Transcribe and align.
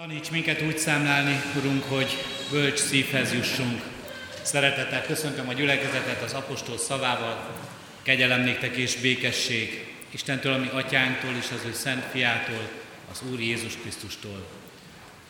Taníts 0.00 0.30
minket 0.30 0.62
úgy 0.62 0.78
számlálni, 0.78 1.40
Urunk, 1.56 1.84
hogy 1.84 2.16
bölcs 2.50 2.78
szívhez 2.78 3.32
jussunk. 3.32 3.82
Szeretettel 4.42 5.02
köszöntöm 5.02 5.48
a 5.48 5.52
gyülekezetet 5.52 6.22
az 6.22 6.32
apostol 6.32 6.78
szavával, 6.78 7.50
kegyelem 8.02 8.40
néktek 8.40 8.76
és 8.76 8.96
békesség, 8.96 9.94
Istentől, 10.10 10.52
ami 10.52 10.68
atyánktól 10.72 11.30
és 11.38 11.46
az 11.54 11.64
ő 11.66 11.72
szent 11.72 12.04
fiától, 12.10 12.68
az 13.10 13.22
Úr 13.32 13.40
Jézus 13.40 13.76
Krisztustól. 13.76 14.46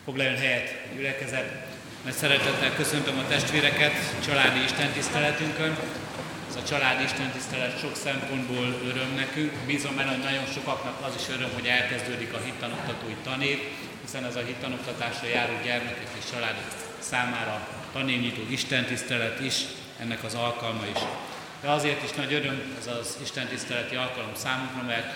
Foglaljon 0.05 0.37
helyet 0.37 0.75
gyülekezet, 0.95 1.67
mert 2.03 2.17
szeretettel 2.17 2.75
köszöntöm 2.75 3.17
a 3.17 3.27
testvéreket 3.27 3.93
családi 4.25 4.63
istentiszteletünkön. 4.63 5.77
Ez 6.49 6.55
a 6.55 6.63
családi 6.63 7.03
istentisztelet 7.03 7.79
sok 7.79 7.95
szempontból 7.95 8.81
öröm 8.85 9.13
nekünk. 9.15 9.51
Bízom 9.65 9.95
benne, 9.95 10.09
hogy 10.09 10.23
nagyon 10.23 10.45
sokaknak 10.53 11.05
az 11.07 11.15
is 11.19 11.35
öröm, 11.35 11.49
hogy 11.53 11.65
elkezdődik 11.65 12.33
a 12.33 12.41
hittanoktatói 12.45 13.15
tanév, 13.23 13.59
hiszen 14.11 14.29
ez 14.29 14.35
a 14.35 14.45
hittanoktatásra 14.45 15.27
járó 15.27 15.53
gyermekek 15.63 16.07
és 16.17 16.23
családok 16.31 16.63
számára 16.99 17.67
tanévnyitó 17.93 18.41
istentisztelet 18.49 19.39
is, 19.39 19.55
ennek 19.99 20.23
az 20.23 20.33
alkalma 20.33 20.85
is. 20.85 20.99
De 21.61 21.69
azért 21.69 22.03
is 22.03 22.11
nagy 22.11 22.33
öröm 22.33 22.75
ez 22.79 22.87
az 22.87 23.17
istentiszteleti 23.21 23.95
alkalom 23.95 24.35
számunkra, 24.35 24.83
mert 24.83 25.15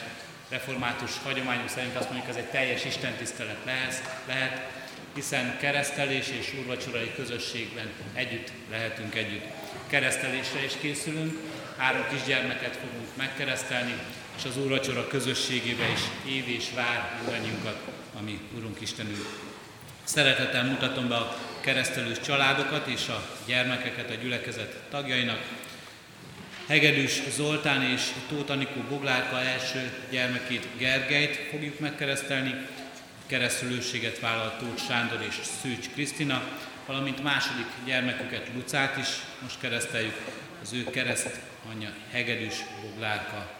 református 0.49 1.11
hagyományunk 1.23 1.69
szerint 1.69 1.95
azt 1.95 2.09
mondjuk, 2.09 2.29
ez 2.29 2.35
egy 2.35 2.49
teljes 2.49 2.85
istentisztelet 2.85 3.57
lehet, 4.27 4.67
hiszen 5.13 5.57
keresztelés 5.59 6.27
és 6.39 6.53
úrvacsorai 6.59 7.11
közösségben 7.15 7.89
együtt 8.13 8.51
lehetünk 8.71 9.15
együtt. 9.15 9.45
Keresztelésre 9.87 10.63
is 10.63 10.73
készülünk, 10.79 11.39
három 11.77 12.05
kisgyermeket 12.11 12.75
fogunk 12.75 13.15
megkeresztelni, 13.15 13.93
és 14.37 14.45
az 14.45 14.57
úrvacsora 14.57 15.07
közösségébe 15.07 15.87
is 15.87 16.33
év 16.33 16.47
és 16.47 16.65
vár 16.75 17.19
mindannyiunkat, 17.21 17.94
ami 18.19 18.39
Urunk 18.57 18.81
Istenünk. 18.81 19.25
Szeretettel 20.03 20.63
mutatom 20.63 21.07
be 21.07 21.15
a 21.15 21.37
keresztelős 21.61 22.19
családokat 22.19 22.87
és 22.87 23.07
a 23.07 23.27
gyermekeket 23.45 24.09
a 24.09 24.13
gyülekezet 24.13 24.75
tagjainak. 24.89 25.39
Hegedűs 26.67 27.21
Zoltán 27.35 27.81
és 27.81 28.01
Tóth 28.27 28.51
Anikó 28.51 28.81
Boglárka 28.89 29.41
első 29.41 29.91
gyermekét 30.09 30.67
Gergelyt 30.77 31.35
fogjuk 31.51 31.79
megkeresztelni, 31.79 32.55
keresztülőséget 33.25 34.19
vállalt 34.19 34.59
Tóth 34.59 34.85
Sándor 34.87 35.25
és 35.27 35.35
Szűcs 35.61 35.89
Krisztina, 35.89 36.43
valamint 36.85 37.23
második 37.23 37.67
gyermeküket 37.85 38.49
Lucát 38.53 38.97
is 38.97 39.07
most 39.41 39.59
kereszteljük, 39.59 40.15
az 40.61 40.73
ő 40.73 40.83
kereszt 40.83 41.39
anyja 41.71 41.89
Hegedűs 42.11 42.55
Boglárka. 42.81 43.53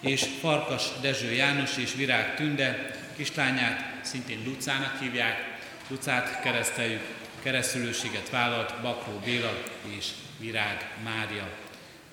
És 0.00 0.26
Farkas 0.40 0.84
Dezső 1.00 1.32
János 1.32 1.76
és 1.76 1.94
Virág 1.94 2.34
Tünde 2.36 2.90
kislányát 3.20 4.04
szintén 4.04 4.42
Lucának 4.44 5.00
hívják, 5.00 5.58
Lucát 5.88 6.42
kereszteljük, 6.42 7.00
keresztülőséget 7.42 8.30
vállalt 8.30 8.80
Bakró 8.82 9.20
Béla 9.24 9.62
és 9.98 10.06
Virág 10.38 10.90
Mária. 11.04 11.48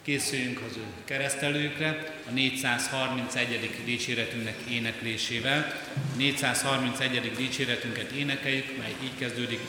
Készüljünk 0.01 0.61
az 0.69 0.77
ő 0.77 0.83
keresztelőkre 1.05 2.13
a 2.27 2.31
431. 2.31 3.83
dicséretünknek 3.85 4.55
éneklésével. 4.69 5.81
431. 6.17 7.31
dicséretünket 7.35 8.11
énekeljük, 8.11 8.77
mely 8.77 8.95
így 9.03 9.17
kezdődik. 9.17 9.59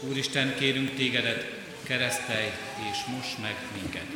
Úristen, 0.00 0.54
kérünk 0.58 0.94
tégedet, 0.94 1.50
keresztelj 1.82 2.50
és 2.90 2.98
most 3.16 3.38
meg 3.40 3.56
minket. 3.80 4.06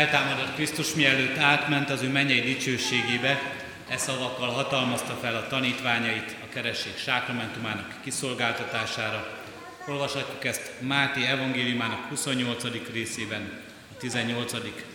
Feltámadott 0.00 0.54
Krisztus 0.54 0.94
mielőtt 0.94 1.36
átment 1.36 1.90
az 1.90 2.02
ő 2.02 2.08
mennyei 2.08 2.40
dicsőségébe, 2.40 3.40
e 3.88 3.96
szavakkal 3.96 4.48
hatalmazta 4.48 5.18
fel 5.22 5.36
a 5.36 5.46
tanítványait 5.46 6.36
a 6.44 6.52
keresség 6.52 6.96
sákramentumának 6.96 7.94
kiszolgáltatására. 8.02 9.40
Olvashatjuk 9.86 10.44
ezt 10.44 10.72
Máté 10.78 11.26
evangéliumának 11.26 12.08
28. 12.08 12.64
részében, 12.92 13.62
a 13.94 13.96
18. 13.98 14.52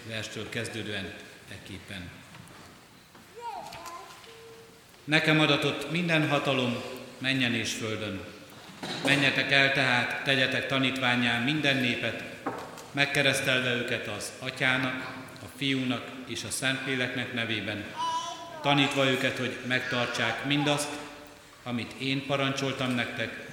verstől 0.08 0.50
kezdődően 0.50 1.14
ekképpen. 1.52 2.10
Nekem 5.04 5.40
adatott 5.40 5.92
minden 5.92 6.30
hatalom 6.30 6.76
menjen 7.18 7.54
és 7.54 7.74
földön. 7.74 8.22
Menjetek 9.04 9.52
el 9.52 9.74
tehát, 9.74 10.24
tegyetek 10.24 10.68
tanítványán 10.68 11.42
minden 11.42 11.78
népet, 11.78 12.35
megkeresztelve 12.96 13.74
őket 13.74 14.08
az 14.08 14.32
atyának, 14.40 15.14
a 15.42 15.58
fiúnak 15.58 16.12
és 16.28 16.44
a 16.44 16.50
szentléleknek 16.50 17.34
nevében, 17.34 17.86
tanítva 18.62 19.10
őket, 19.10 19.38
hogy 19.38 19.58
megtartsák 19.68 20.46
mindazt, 20.46 20.90
amit 21.64 21.94
én 21.98 22.26
parancsoltam 22.26 22.92
nektek, 22.92 23.48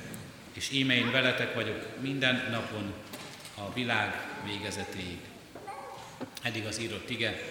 és 0.52 0.70
íme 0.70 0.94
én 0.94 1.10
veletek 1.10 1.54
vagyok 1.54 1.86
minden 2.00 2.48
napon 2.50 2.92
a 3.54 3.72
világ 3.72 4.20
végezetéig. 4.44 5.18
Eddig 6.42 6.66
az 6.66 6.80
írott 6.80 7.10
ige. 7.10 7.42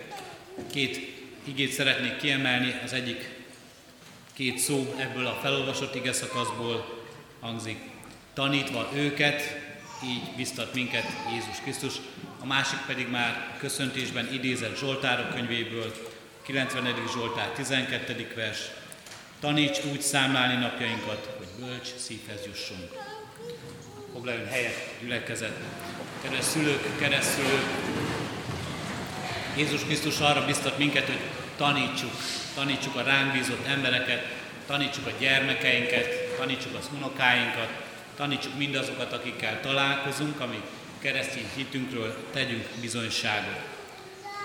Két 0.71 0.99
igét 1.43 1.71
szeretnék 1.71 2.17
kiemelni, 2.17 2.75
az 2.83 2.93
egyik 2.93 3.29
két 4.33 4.57
szó 4.57 4.95
ebből 4.99 5.25
a 5.27 5.39
felolvasott 5.41 5.95
ige 5.95 6.13
szakaszból 6.13 7.03
hangzik. 7.39 7.79
Tanítva 8.33 8.89
őket, 8.95 9.60
így 10.05 10.35
biztat 10.35 10.73
minket 10.73 11.05
Jézus 11.33 11.59
Krisztus, 11.61 11.93
a 12.39 12.45
másik 12.45 12.79
pedig 12.79 13.09
már 13.09 13.55
köszöntésben 13.59 14.33
idézett 14.33 14.77
Zsoltárok 14.77 15.29
könyvéből, 15.29 15.93
90. 16.41 16.93
Zsoltár 17.13 17.47
12. 17.47 18.33
vers. 18.35 18.59
Taníts 19.39 19.79
úgy 19.91 20.01
számlálni 20.01 20.61
napjainkat, 20.61 21.29
hogy 21.37 21.65
bölcs 21.65 21.87
szívhez 21.95 22.45
jussunk. 22.45 22.91
Foglaljon 24.13 24.47
helyet, 24.47 24.93
gyülekezet. 25.01 25.57
Kedves 26.21 26.43
szülők, 26.43 26.99
keresztülők, 26.99 27.65
Jézus 29.55 29.83
Krisztus 29.83 30.19
arra 30.19 30.45
biztat 30.45 30.77
minket, 30.77 31.05
hogy 31.05 31.19
tanítsuk, 31.57 32.11
tanítsuk 32.55 32.95
a 32.95 33.03
ránk 33.03 33.31
bízott 33.31 33.67
embereket, 33.67 34.25
tanítsuk 34.67 35.05
a 35.05 35.11
gyermekeinket, 35.19 36.35
tanítsuk 36.37 36.75
az 36.79 36.89
unokáinkat, 36.97 37.69
tanítsuk 38.21 38.57
mindazokat, 38.57 39.13
akikkel 39.13 39.61
találkozunk, 39.61 40.39
ami 40.39 40.61
keresztény 40.99 41.49
hitünkről 41.55 42.15
tegyünk 42.33 42.67
bizonyságot. 42.81 43.59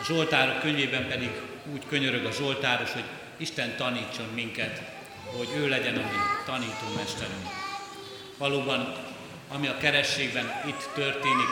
A 0.01 0.05
Zsoltárok 0.05 0.61
könyvében 0.61 1.09
pedig 1.09 1.31
úgy 1.73 1.83
könyörög 1.89 2.25
a 2.25 2.33
Zsoltáros, 2.33 2.93
hogy 2.93 3.05
Isten 3.37 3.77
tanítson 3.77 4.27
minket, 4.35 4.83
hogy 5.37 5.49
ő 5.57 5.69
legyen 5.69 5.95
a 5.97 6.01
mi 6.01 6.17
tanítómesterünk. 6.47 7.47
Valóban, 8.39 8.95
ami 9.49 9.67
a 9.67 9.79
kerességben 9.79 10.63
itt 10.67 10.89
történik, 10.95 11.51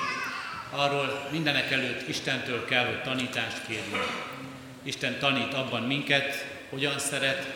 arról 0.71 1.29
mindenek 1.31 1.71
előtt 1.71 2.09
Istentől 2.09 2.65
kell, 2.65 2.87
hogy 2.87 3.03
tanítást 3.03 3.67
kérjünk. 3.67 4.33
Isten 4.83 5.19
tanít 5.19 5.55
abban 5.55 5.83
minket, 5.83 6.47
hogyan 6.71 6.99
szeret, 6.99 7.47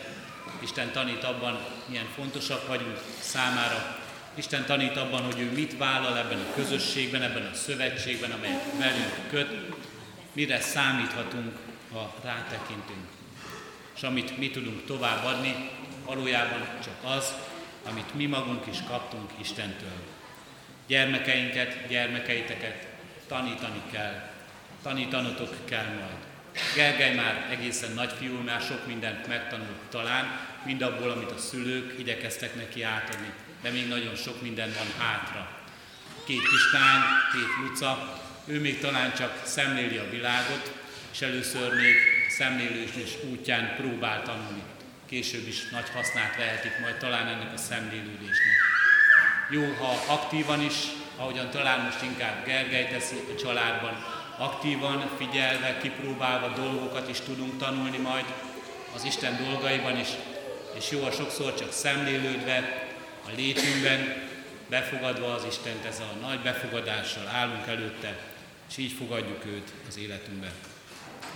Isten 0.59 0.91
tanít 0.91 1.23
abban, 1.23 1.59
milyen 1.85 2.07
fontosak 2.15 2.67
vagyunk 2.67 2.97
számára, 3.19 3.98
Isten 4.39 4.65
tanít 4.65 4.97
abban, 4.97 5.21
hogy 5.21 5.39
ő 5.39 5.51
mit 5.51 5.77
vállal 5.77 6.17
ebben 6.17 6.39
a 6.39 6.53
közösségben, 6.55 7.21
ebben 7.21 7.49
a 7.51 7.55
szövetségben, 7.55 8.31
amelyet 8.31 8.63
velünk 8.77 9.29
köt, 9.29 9.49
mire 10.33 10.59
számíthatunk, 10.59 11.57
ha 11.91 12.15
rátekintünk. 12.23 13.07
És 13.95 14.03
amit 14.03 14.37
mi 14.37 14.49
tudunk 14.49 14.85
továbbadni, 14.85 15.69
valójában 16.05 16.67
csak 16.83 17.17
az, 17.17 17.33
amit 17.89 18.15
mi 18.15 18.25
magunk 18.25 18.65
is 18.67 18.77
kaptunk 18.87 19.29
Istentől. 19.39 19.97
Gyermekeinket, 20.87 21.87
gyermekeiteket 21.87 22.87
tanítani 23.27 23.81
kell, 23.91 24.29
tanítanotok 24.83 25.55
kell 25.65 25.87
majd. 25.87 26.27
Gergely 26.75 27.15
már 27.15 27.47
egészen 27.51 27.91
nagy 27.91 28.11
fiú, 28.19 28.41
már 28.41 28.61
sok 28.61 28.87
mindent 28.87 29.27
megtanult 29.27 29.79
talán, 29.89 30.39
mind 30.65 30.81
abból, 30.81 31.09
amit 31.09 31.31
a 31.31 31.37
szülők 31.37 31.99
igyekeztek 31.99 32.55
neki 32.55 32.83
átadni, 32.83 33.33
de 33.61 33.69
még 33.69 33.87
nagyon 33.87 34.15
sok 34.15 34.41
minden 34.41 34.73
van 34.77 35.07
hátra. 35.07 35.49
Két 36.25 36.41
kislány, 36.41 37.01
két 37.31 37.67
Luca, 37.67 38.19
ő 38.45 38.59
még 38.59 38.79
talán 38.79 39.13
csak 39.13 39.41
szemléli 39.45 39.97
a 39.97 40.09
világot, 40.09 40.71
és 41.11 41.21
először 41.21 41.73
még 41.73 41.95
szemlélős 42.29 42.89
és 43.03 43.17
útján 43.31 43.75
próbál 43.77 44.23
tanulni. 44.23 44.63
Később 45.09 45.47
is 45.47 45.69
nagy 45.69 45.89
hasznát 45.89 46.35
vehetik 46.37 46.79
majd 46.81 46.97
talán 46.97 47.27
ennek 47.27 47.53
a 47.53 47.57
szemlélődésnek. 47.57 48.57
Jó, 49.49 49.73
ha 49.73 50.13
aktívan 50.13 50.61
is, 50.61 50.75
ahogyan 51.15 51.49
talán 51.49 51.79
most 51.79 52.01
inkább 52.01 52.45
Gergely 52.45 52.87
teszi 52.87 53.15
a 53.15 53.39
családban, 53.39 54.05
aktívan, 54.37 55.09
figyelve, 55.17 55.77
kipróbálva 55.77 56.47
dolgokat 56.47 57.09
is 57.09 57.19
tudunk 57.19 57.57
tanulni 57.57 57.97
majd 57.97 58.25
az 58.95 59.03
Isten 59.03 59.37
dolgaiban 59.43 59.99
is, 59.99 60.07
és 60.77 60.91
jó, 60.91 61.03
a 61.03 61.11
sokszor 61.11 61.55
csak 61.55 61.71
szemlélődve, 61.71 62.88
a 63.31 63.35
létünkben, 63.35 64.27
befogadva 64.69 65.33
az 65.33 65.45
Istent 65.49 65.85
ezzel 65.85 66.17
a 66.21 66.25
nagy 66.25 66.39
befogadással 66.39 67.27
állunk 67.27 67.67
előtte, 67.67 68.17
és 68.69 68.77
így 68.77 68.91
fogadjuk 68.91 69.45
őt 69.45 69.71
az 69.87 69.97
életünkbe. 69.97 70.51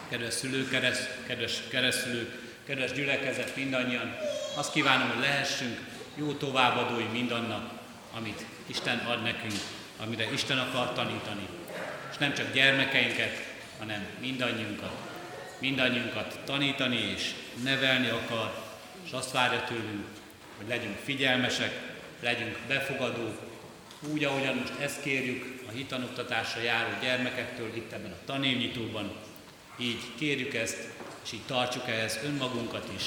Kedves 0.10 0.34
szülők, 0.34 0.70
kedves, 0.70 0.98
kedves 1.28 1.62
keresztülők, 1.70 2.42
kedves 2.66 2.92
gyülekezet, 2.92 3.56
mindannyian, 3.56 4.16
azt 4.56 4.72
kívánom, 4.72 5.10
hogy 5.10 5.20
lehessünk 5.20 5.80
jó 6.16 6.34
továbbadói 6.34 7.04
mindannak, 7.12 7.72
amit 8.14 8.46
Isten 8.66 8.98
ad 8.98 9.22
nekünk, 9.22 9.60
amire 10.04 10.32
Isten 10.32 10.58
akar 10.58 10.94
tanítani. 10.94 11.48
És 12.12 12.18
nem 12.18 12.34
csak 12.34 12.54
gyermekeinket, 12.54 13.44
hanem 13.80 14.06
mindannyiunkat. 14.20 14.94
Mindannyiunkat 15.60 16.40
tanítani 16.46 16.98
és 17.16 17.34
nevelni 17.64 18.10
akar, 18.10 18.64
és 19.06 19.12
azt 19.12 19.32
várja 19.32 19.64
tőlünk, 19.64 20.06
hogy 20.58 20.68
legyünk 20.68 20.98
figyelmesek, 21.04 21.82
legyünk 22.20 22.58
befogadók, 22.68 23.40
úgy, 24.12 24.24
ahogyan 24.24 24.56
most 24.56 24.80
ezt 24.80 25.02
kérjük 25.02 25.62
a 25.68 25.72
hitanoktatásra 25.72 26.62
járó 26.62 26.90
gyermekektől 27.02 27.76
itt 27.76 27.92
ebben 27.92 28.12
a 28.12 28.26
tanévnyitóban, 28.26 29.12
így 29.78 30.02
kérjük 30.18 30.54
ezt, 30.54 30.78
és 31.24 31.32
így 31.32 31.46
tartsuk 31.46 31.88
ehhez 31.88 32.20
önmagunkat 32.24 32.90
is, 32.96 33.04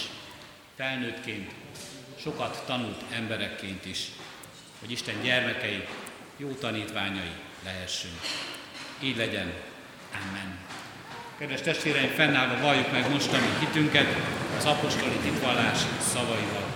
felnőttként, 0.77 1.51
sokat 2.21 2.63
tanult 2.67 3.03
emberekként 3.13 3.85
is, 3.85 4.07
hogy 4.81 4.91
Isten 4.91 5.23
gyermekei, 5.23 5.85
jó 6.37 6.49
tanítványai 6.49 7.31
lehessünk. 7.65 8.21
Így 9.03 9.17
legyen. 9.17 9.53
Amen. 10.29 10.59
Kedves 11.39 11.61
testvéreim, 11.61 12.11
fennállva 12.11 12.61
valljuk 12.61 12.93
meg 12.93 13.11
most 13.11 13.33
mi 13.33 13.67
hitünket 13.67 14.07
az 14.57 14.65
apostoli 14.65 15.17
titvallás 15.23 15.79
szavaival. 16.01 16.76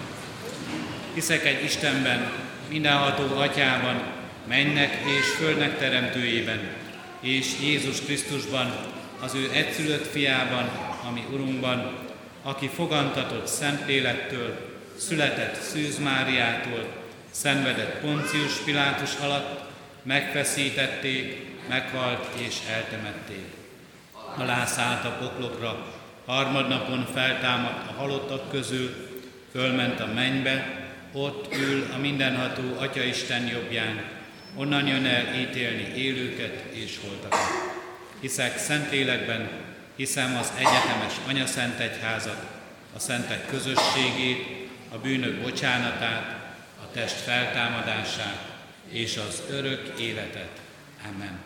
Hiszek 1.14 1.44
egy 1.44 1.64
Istenben, 1.64 2.32
mindenható 2.68 3.36
atyában, 3.36 4.02
mennek 4.48 4.94
és 4.94 5.26
földnek 5.38 5.78
teremtőjében, 5.78 6.60
és 7.20 7.46
Jézus 7.62 8.00
Krisztusban, 8.00 8.72
az 9.20 9.34
ő 9.34 9.50
egyszülött 9.52 10.06
fiában, 10.06 10.70
ami 11.08 11.24
Urunkban, 11.32 11.92
aki 12.42 12.68
fogantatott 12.74 13.46
Szentlélektől, 13.46 14.78
született 14.96 15.60
Szűz 15.60 15.98
Máriától, 15.98 16.86
szenvedett 17.30 18.00
Poncius 18.00 18.56
Pilátus 18.64 19.14
alatt, 19.22 19.60
megfeszítették, 20.02 21.46
meghalt 21.68 22.26
és 22.48 22.56
eltemették. 22.70 23.44
Alászállt 24.36 25.04
a 25.04 25.16
poklokra, 25.20 25.86
harmadnapon 26.26 27.08
feltámadt 27.14 27.90
a 27.90 28.00
halottak 28.00 28.50
közül, 28.50 29.08
fölment 29.52 30.00
a 30.00 30.06
mennybe, 30.14 30.79
ott 31.12 31.54
ül 31.54 31.86
a 31.94 31.98
mindenható 31.98 32.78
Atya 32.78 33.02
Isten 33.02 33.46
jobbján, 33.46 34.02
onnan 34.54 34.86
jön 34.86 35.06
el 35.06 35.34
ítélni 35.34 35.92
élőket 35.94 36.64
és 36.70 36.98
holtakat. 37.02 37.38
Hiszek 38.20 38.58
Szentlélekben, 38.58 39.50
hiszem 39.96 40.36
az 40.36 40.52
egyetemes 40.56 41.14
Anya 41.28 41.46
Szent 41.46 41.78
Egyházat, 41.78 42.46
a 42.96 42.98
szentek 42.98 43.46
közösségét, 43.46 44.68
a 44.92 44.98
bűnök 44.98 45.42
bocsánatát, 45.42 46.54
a 46.82 46.90
test 46.92 47.16
feltámadását 47.16 48.48
és 48.88 49.16
az 49.16 49.42
örök 49.50 49.92
életet. 50.00 50.60
Amen. 51.14 51.38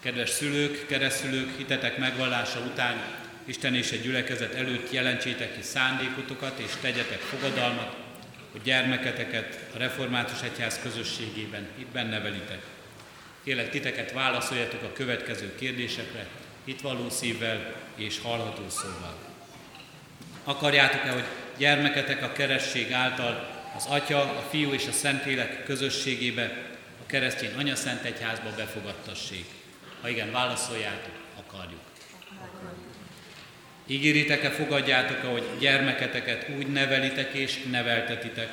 Kedves 0.00 0.30
szülők, 0.30 0.86
keresztülők, 0.86 1.56
hitetek 1.56 1.98
megvallása 1.98 2.60
után 2.60 3.02
Isten 3.44 3.74
és 3.74 3.90
egy 3.90 4.02
gyülekezet 4.02 4.54
előtt 4.54 4.92
jelentsétek 4.92 5.56
ki 5.56 5.62
szándékotokat 5.62 6.58
és 6.58 6.70
tegyetek 6.80 7.18
fogadalmat, 7.18 8.05
hogy 8.56 8.64
gyermeketeket 8.64 9.58
a 9.74 9.78
Református 9.78 10.42
Egyház 10.42 10.78
közösségében 10.82 11.68
itt 11.78 11.86
benne 11.86 12.20
velitek. 12.20 12.62
Kérlek 13.44 13.70
titeket 13.70 14.12
válaszoljatok 14.12 14.82
a 14.82 14.92
következő 14.92 15.54
kérdésekre, 15.54 16.26
hitvalló 16.64 17.10
szívvel 17.10 17.74
és 17.94 18.20
hallható 18.20 18.68
szóval. 18.68 19.16
Akarjátok-e, 20.44 21.10
hogy 21.10 21.24
gyermeketek 21.56 22.22
a 22.22 22.32
keresztség 22.32 22.92
által 22.92 23.48
az 23.76 23.86
Atya, 23.86 24.20
a 24.20 24.46
Fiú 24.50 24.72
és 24.72 24.86
a 24.86 24.92
Szentlélek 24.92 25.64
közösségébe, 25.64 26.42
a 27.02 27.06
keresztény 27.06 27.54
Anya 27.56 27.74
Szent 27.74 28.04
Egyházba 28.04 28.50
befogadtassék? 28.56 29.46
Ha 30.00 30.08
igen, 30.08 30.32
válaszoljátok, 30.32 31.14
akarjuk. 31.46 31.80
Ígéritek-e, 33.86 34.50
fogadjátok 34.50 35.24
ahogy 35.24 35.44
gyermeketeket 35.58 36.48
úgy 36.58 36.66
nevelitek 36.66 37.32
és 37.32 37.62
neveltetitek, 37.70 38.48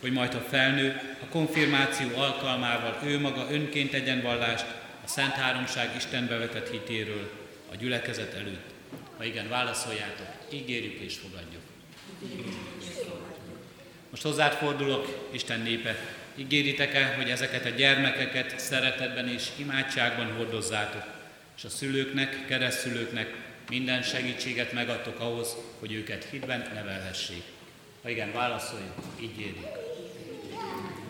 hogy 0.00 0.12
majd 0.12 0.32
ha 0.32 0.40
felnő, 0.40 1.00
a 1.22 1.26
konfirmáció 1.30 2.08
alkalmával 2.16 3.00
ő 3.04 3.18
maga 3.18 3.46
önként 3.50 3.90
tegyen 3.90 4.22
vallást 4.22 4.64
a 5.04 5.08
Szent 5.08 5.32
Háromság 5.32 5.90
Istenbe 5.96 6.36
vetett 6.36 6.70
hitéről 6.70 7.30
a 7.72 7.76
gyülekezet 7.76 8.34
előtt. 8.34 8.70
Ha 9.16 9.24
igen, 9.24 9.48
válaszoljátok, 9.48 10.26
ígérjük 10.52 11.00
és 11.00 11.16
fogadjuk. 11.16 11.62
Most 14.10 14.22
hozzád 14.22 14.52
fordulok, 14.52 15.28
Isten 15.32 15.60
népe, 15.60 15.96
ígéritek-e, 16.34 17.14
hogy 17.16 17.30
ezeket 17.30 17.64
a 17.64 17.68
gyermekeket 17.68 18.58
szeretetben 18.58 19.28
és 19.28 19.46
imádságban 19.56 20.32
hordozzátok, 20.32 21.04
és 21.56 21.64
a 21.64 21.68
szülőknek, 21.68 22.46
keresztülőknek 22.46 23.34
minden 23.68 24.02
segítséget 24.02 24.72
megadtok 24.72 25.20
ahhoz, 25.20 25.56
hogy 25.78 25.92
őket 25.92 26.24
hitben 26.30 26.70
nevelhessék. 26.74 27.42
Ha 28.02 28.08
igen, 28.08 28.32
válaszoljuk, 28.32 28.94
ígérjük. 29.20 29.66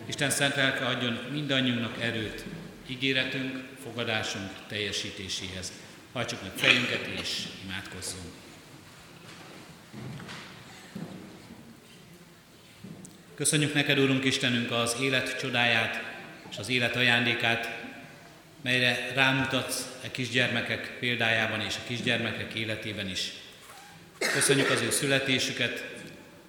Isten 0.05 0.29
szent 0.29 0.55
lelke 0.55 0.85
adjon 0.85 1.19
mindannyiunknak 1.31 2.01
erőt, 2.01 2.43
ígéretünk, 2.87 3.63
fogadásunk 3.83 4.51
teljesítéséhez. 4.67 5.71
Hajtsuk 6.13 6.41
meg 6.41 6.51
fejünket 6.55 7.07
és 7.21 7.43
imádkozzunk. 7.63 8.31
Köszönjük 13.35 13.73
neked, 13.73 13.99
Úrunk 13.99 14.25
Istenünk, 14.25 14.71
az 14.71 14.95
élet 15.01 15.39
csodáját 15.39 16.03
és 16.49 16.57
az 16.57 16.69
élet 16.69 16.95
ajándékát, 16.95 17.78
melyre 18.61 19.11
rámutatsz 19.13 19.87
a 20.05 20.11
kisgyermekek 20.11 20.97
példájában 20.99 21.61
és 21.61 21.75
a 21.75 21.87
kisgyermekek 21.87 22.53
életében 22.53 23.09
is. 23.09 23.31
Köszönjük 24.17 24.69
az 24.69 24.81
ő 24.81 24.89
születésüket, 24.89 25.85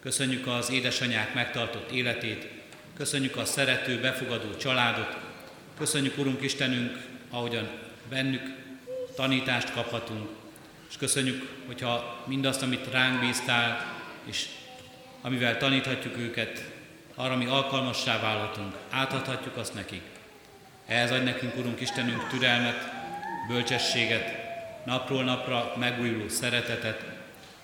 köszönjük 0.03 0.47
az 0.47 0.71
édesanyák 0.71 1.35
megtartott 1.35 1.91
életét, 1.91 2.49
köszönjük 2.97 3.37
a 3.37 3.45
szerető, 3.45 4.01
befogadó 4.01 4.57
családot, 4.57 5.17
köszönjük, 5.79 6.19
Urunk 6.19 6.43
Istenünk, 6.43 6.99
ahogyan 7.31 7.69
bennük 8.09 8.43
tanítást 9.15 9.73
kaphatunk, 9.73 10.29
és 10.91 10.97
köszönjük, 10.97 11.49
hogyha 11.67 12.25
mindazt, 12.27 12.63
amit 12.63 12.91
ránk 12.91 13.21
bíztál, 13.21 13.97
és 14.25 14.47
amivel 15.21 15.59
taníthatjuk 15.59 16.17
őket, 16.17 16.65
arra 17.15 17.37
mi 17.37 17.47
alkalmassá 17.47 18.21
válhatunk, 18.21 18.75
átadhatjuk 18.91 19.57
azt 19.57 19.75
nekik. 19.75 20.03
Ehhez 20.91 21.11
adj 21.11 21.25
nekünk, 21.25 21.57
Urunk 21.57 21.81
Istenünk, 21.81 22.29
türelmet, 22.29 22.89
bölcsességet, 23.49 24.35
napról 24.85 25.25
napra 25.25 25.75
megújuló 25.79 26.29
szeretetet, 26.29 27.05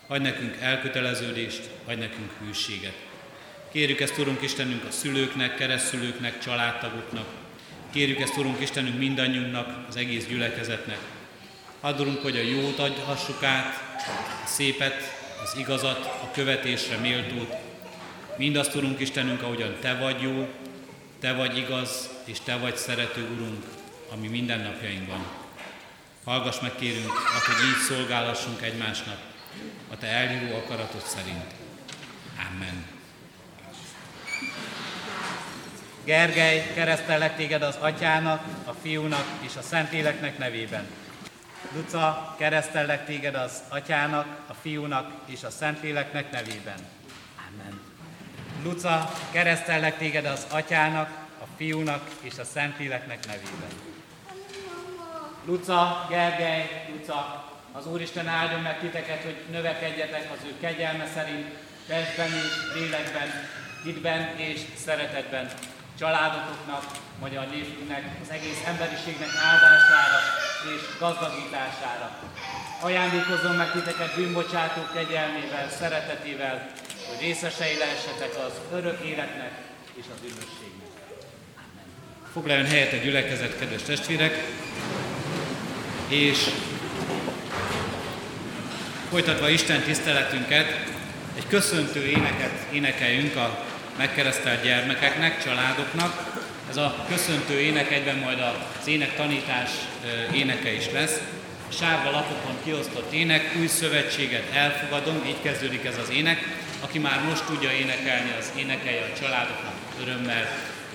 adj 0.07 0.23
nekünk 0.23 0.57
elköteleződést, 0.61 1.71
adj 1.87 1.99
nekünk 1.99 2.31
hűséget. 2.45 2.95
Kérjük 3.73 4.01
ezt, 4.01 4.19
Urunk 4.19 4.43
Istenünk, 4.43 4.85
a 4.85 4.91
szülőknek, 4.91 5.55
keresztülőknek, 5.55 6.39
családtagoknak. 6.39 7.27
Kérjük 7.93 8.21
ezt, 8.21 8.37
Urunk 8.37 8.61
Istenünk, 8.61 8.99
mindannyiunknak, 8.99 9.89
az 9.89 9.97
egész 9.97 10.27
gyülekezetnek. 10.27 10.99
Add, 11.81 12.21
hogy 12.23 12.37
a 12.37 12.43
jót 12.43 12.79
adhassuk 12.79 13.43
át, 13.43 13.75
a 14.45 14.47
szépet, 14.47 15.03
az 15.43 15.59
igazat, 15.59 16.05
a 16.23 16.31
követésre 16.33 16.97
méltót. 16.97 17.55
Mindazt, 18.37 18.75
Urunk 18.75 19.01
Istenünk, 19.01 19.43
ahogyan 19.43 19.77
Te 19.81 19.95
vagy 19.95 20.23
jó, 20.23 20.49
Te 21.27 21.33
vagy 21.33 21.57
igaz, 21.57 22.11
és 22.25 22.41
Te 22.41 22.57
vagy 22.57 22.77
szerető, 22.77 23.29
Urunk, 23.35 23.65
ami 24.13 24.29
mindennapjainkban. 24.29 25.27
Hallgass 26.25 26.61
meg, 26.61 26.75
kérünk, 26.75 27.11
hogy 27.47 27.67
így 27.69 27.83
szolgálassunk 27.89 28.63
egymásnak, 28.63 29.19
a 29.93 29.97
Te 29.97 30.07
elhívó 30.07 30.57
akaratod 30.57 31.01
szerint. 31.01 31.55
Amen. 32.51 32.87
Gergely, 36.05 36.73
keresztellek 36.75 37.37
téged 37.37 37.63
az 37.63 37.77
Atyának, 37.81 38.43
a 38.65 38.73
Fiúnak 38.83 39.27
és 39.41 39.57
a 39.57 39.63
Szentléleknek 39.63 40.39
nevében. 40.39 40.87
Luca, 41.75 42.35
keresztellek 42.39 43.07
téged 43.07 43.35
az 43.35 43.63
Atyának, 43.69 44.27
a 44.47 44.55
Fiúnak 44.55 45.13
és 45.25 45.43
a 45.43 45.51
Szentléleknek 45.51 46.31
nevében. 46.31 46.79
Luca, 48.63 49.13
keresztellek 49.31 49.99
téged 49.99 50.25
az 50.25 50.47
Atyának, 50.51 51.09
a 51.43 51.45
Fiúnak 51.57 52.11
és 52.21 52.39
a 52.39 52.45
Szentléleknek 52.45 53.27
nevében. 53.27 53.71
Luca, 55.45 56.07
Gergely, 56.09 56.87
Luca, 56.93 57.45
az 57.73 57.87
Úristen 57.87 58.29
áldjon 58.29 58.61
meg 58.61 58.79
titeket, 58.79 59.23
hogy 59.23 59.37
növekedjetek 59.51 60.31
az 60.33 60.45
ő 60.47 60.53
kegyelme 60.61 61.07
szerint, 61.15 61.47
testben 61.87 62.27
és 62.27 62.75
lélekben, 62.75 63.29
hitben 63.85 64.37
és 64.37 64.61
szeretetben, 64.85 65.51
családoknak, 65.99 66.85
magyar 67.21 67.47
népünknek, 67.47 68.03
az 68.23 68.31
egész 68.31 68.63
emberiségnek 68.67 69.29
áldására 69.51 70.19
és 70.75 70.99
gazdagítására. 70.99 72.19
Ajándékozom 72.81 73.57
meg 73.57 73.71
titeket 73.71 74.15
bűnbocsátó 74.15 74.83
kegyelmével, 74.95 75.71
szeretetével, 75.71 76.71
hogy 77.09 77.27
részesei 77.27 77.77
lehessetek 77.79 78.37
az 78.47 78.53
örök 78.73 79.05
életnek 79.05 79.51
és 79.95 80.05
az 80.15 80.21
üdvösségnek. 80.25 80.87
Foglaljon 82.33 82.67
helyet 82.67 82.93
a 82.93 82.97
gyülekezet, 82.97 83.59
kedves 83.59 83.83
testvérek, 83.83 84.45
és 86.09 86.39
folytatva 89.11 89.49
Isten 89.49 89.83
tiszteletünket, 89.83 90.95
egy 91.37 91.47
köszöntő 91.49 92.05
éneket 92.05 92.73
énekeljünk 92.73 93.37
a 93.37 93.65
megkeresztelt 93.99 94.63
gyermekeknek, 94.63 95.45
családoknak. 95.45 96.45
Ez 96.69 96.77
a 96.77 97.05
köszöntő 97.09 97.61
ének 97.61 97.91
egyben 97.91 98.17
majd 98.17 98.39
az 98.41 98.87
ének 98.87 99.17
tanítás 99.17 99.71
éneke 100.33 100.73
is 100.73 100.91
lesz 100.91 101.21
a 101.69 101.73
sárga 101.73 102.11
lapokon 102.11 102.57
kiosztott 102.65 103.13
ének, 103.13 103.55
új 103.59 103.67
szövetséget 103.67 104.55
elfogadom, 104.55 105.25
így 105.27 105.43
kezdődik 105.43 105.85
ez 105.85 105.99
az 105.99 106.11
ének. 106.11 106.39
Aki 106.81 106.99
már 106.99 107.25
most 107.29 107.45
tudja 107.45 107.73
énekelni, 107.73 108.35
az 108.39 108.53
énekelje 108.57 109.03
a 109.03 109.19
családoknak 109.19 109.75
örömmel 110.01 110.49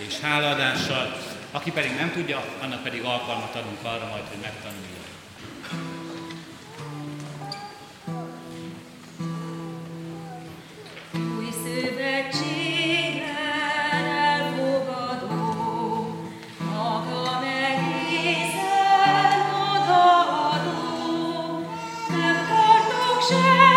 és 0.07 0.19
háladással. 0.19 1.17
Aki 1.51 1.71
pedig 1.71 1.91
nem 1.95 2.11
tudja, 2.11 2.43
annak 2.61 2.83
pedig 2.83 3.03
alkalmat 3.03 3.55
adunk 3.55 3.83
arra 3.83 4.07
majd, 4.09 4.23
hogy 4.29 4.39
megtanulja. 4.41 4.99
Új 11.37 11.49
szövetség. 11.63 12.70
Boże. 23.21 23.70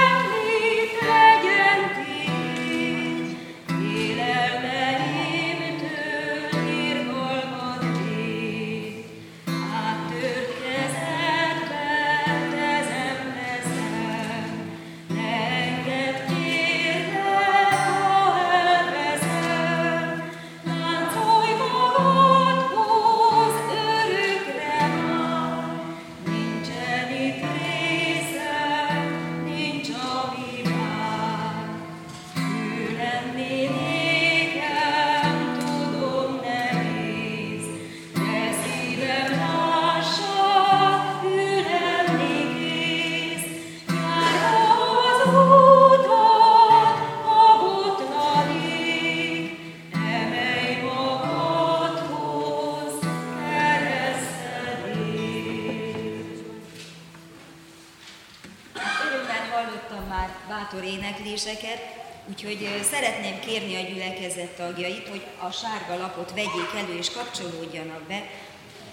Énekléseket, 61.44 61.80
úgyhogy 62.28 62.82
szeretném 62.90 63.40
kérni 63.40 63.76
a 63.76 63.88
gyülekezet 63.88 64.56
tagjait, 64.56 65.08
hogy 65.08 65.26
a 65.38 65.50
sárga 65.50 66.02
lapot 66.02 66.30
vegyék 66.30 66.70
elő 66.76 66.98
és 66.98 67.10
kapcsolódjanak 67.10 68.02
be. 68.02 68.22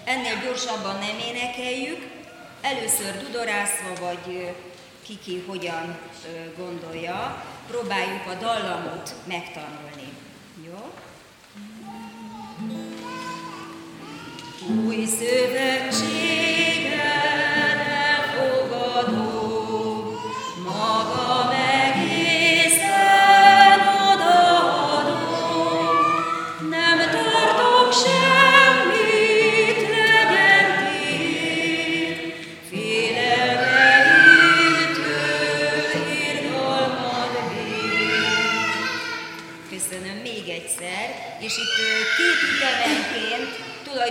Ennél 0.03 0.41
gyorsabban 0.43 0.99
nem 0.99 1.17
énekeljük, 1.27 2.07
először 2.61 3.17
dudorászva, 3.17 3.93
vagy 3.99 4.55
kiki 5.01 5.43
hogyan 5.47 5.97
gondolja, 6.57 7.43
próbáljuk 7.67 8.27
a 8.27 8.33
dallamot 8.33 9.13
megtanulni. 9.25 10.13
Jó? 10.65 10.93
Új 14.85 15.05
szövetség 15.05 15.70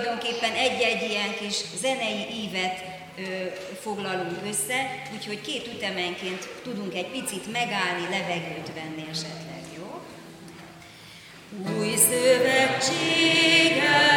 tulajdonképpen 0.01 0.53
egy-egy 0.53 1.11
ilyen 1.11 1.35
kis 1.41 1.57
zenei 1.81 2.27
ívet 2.43 2.85
foglalunk 3.81 4.39
össze, 4.49 5.03
úgyhogy 5.15 5.41
két 5.41 5.67
ütemenként 5.67 6.49
tudunk 6.63 6.95
egy 6.95 7.07
picit 7.07 7.53
megállni, 7.53 8.03
levegőt 8.11 8.73
venni 8.75 9.07
esetleg, 9.11 9.63
jó? 9.77 10.01
Új 11.79 11.95
szövetséget 11.97 14.10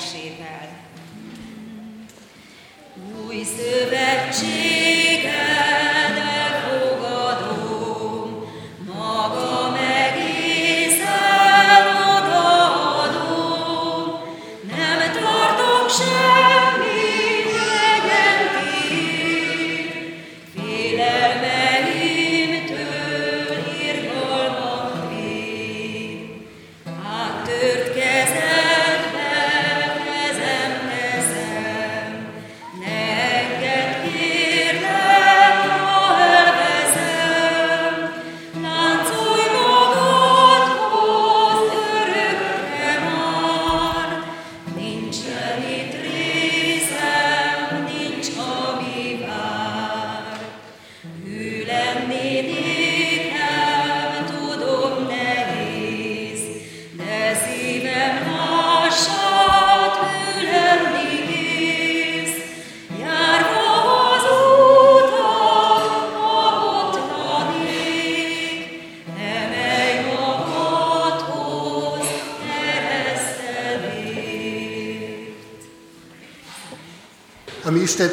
versével. 0.00 0.68
Új 3.26 3.42
szövetséget 3.42 4.69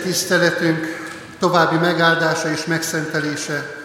tiszteletünk 0.08 1.10
további 1.40 1.76
megáldása 1.76 2.52
és 2.52 2.66
megszentelése 2.66 3.76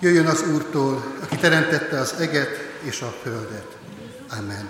jöjjön 0.00 0.26
az 0.26 0.44
Úrtól, 0.54 1.14
aki 1.22 1.36
teremtette 1.36 2.00
az 2.00 2.14
eget 2.20 2.48
és 2.82 3.00
a 3.00 3.14
földet. 3.22 3.66
Amen. 4.38 4.68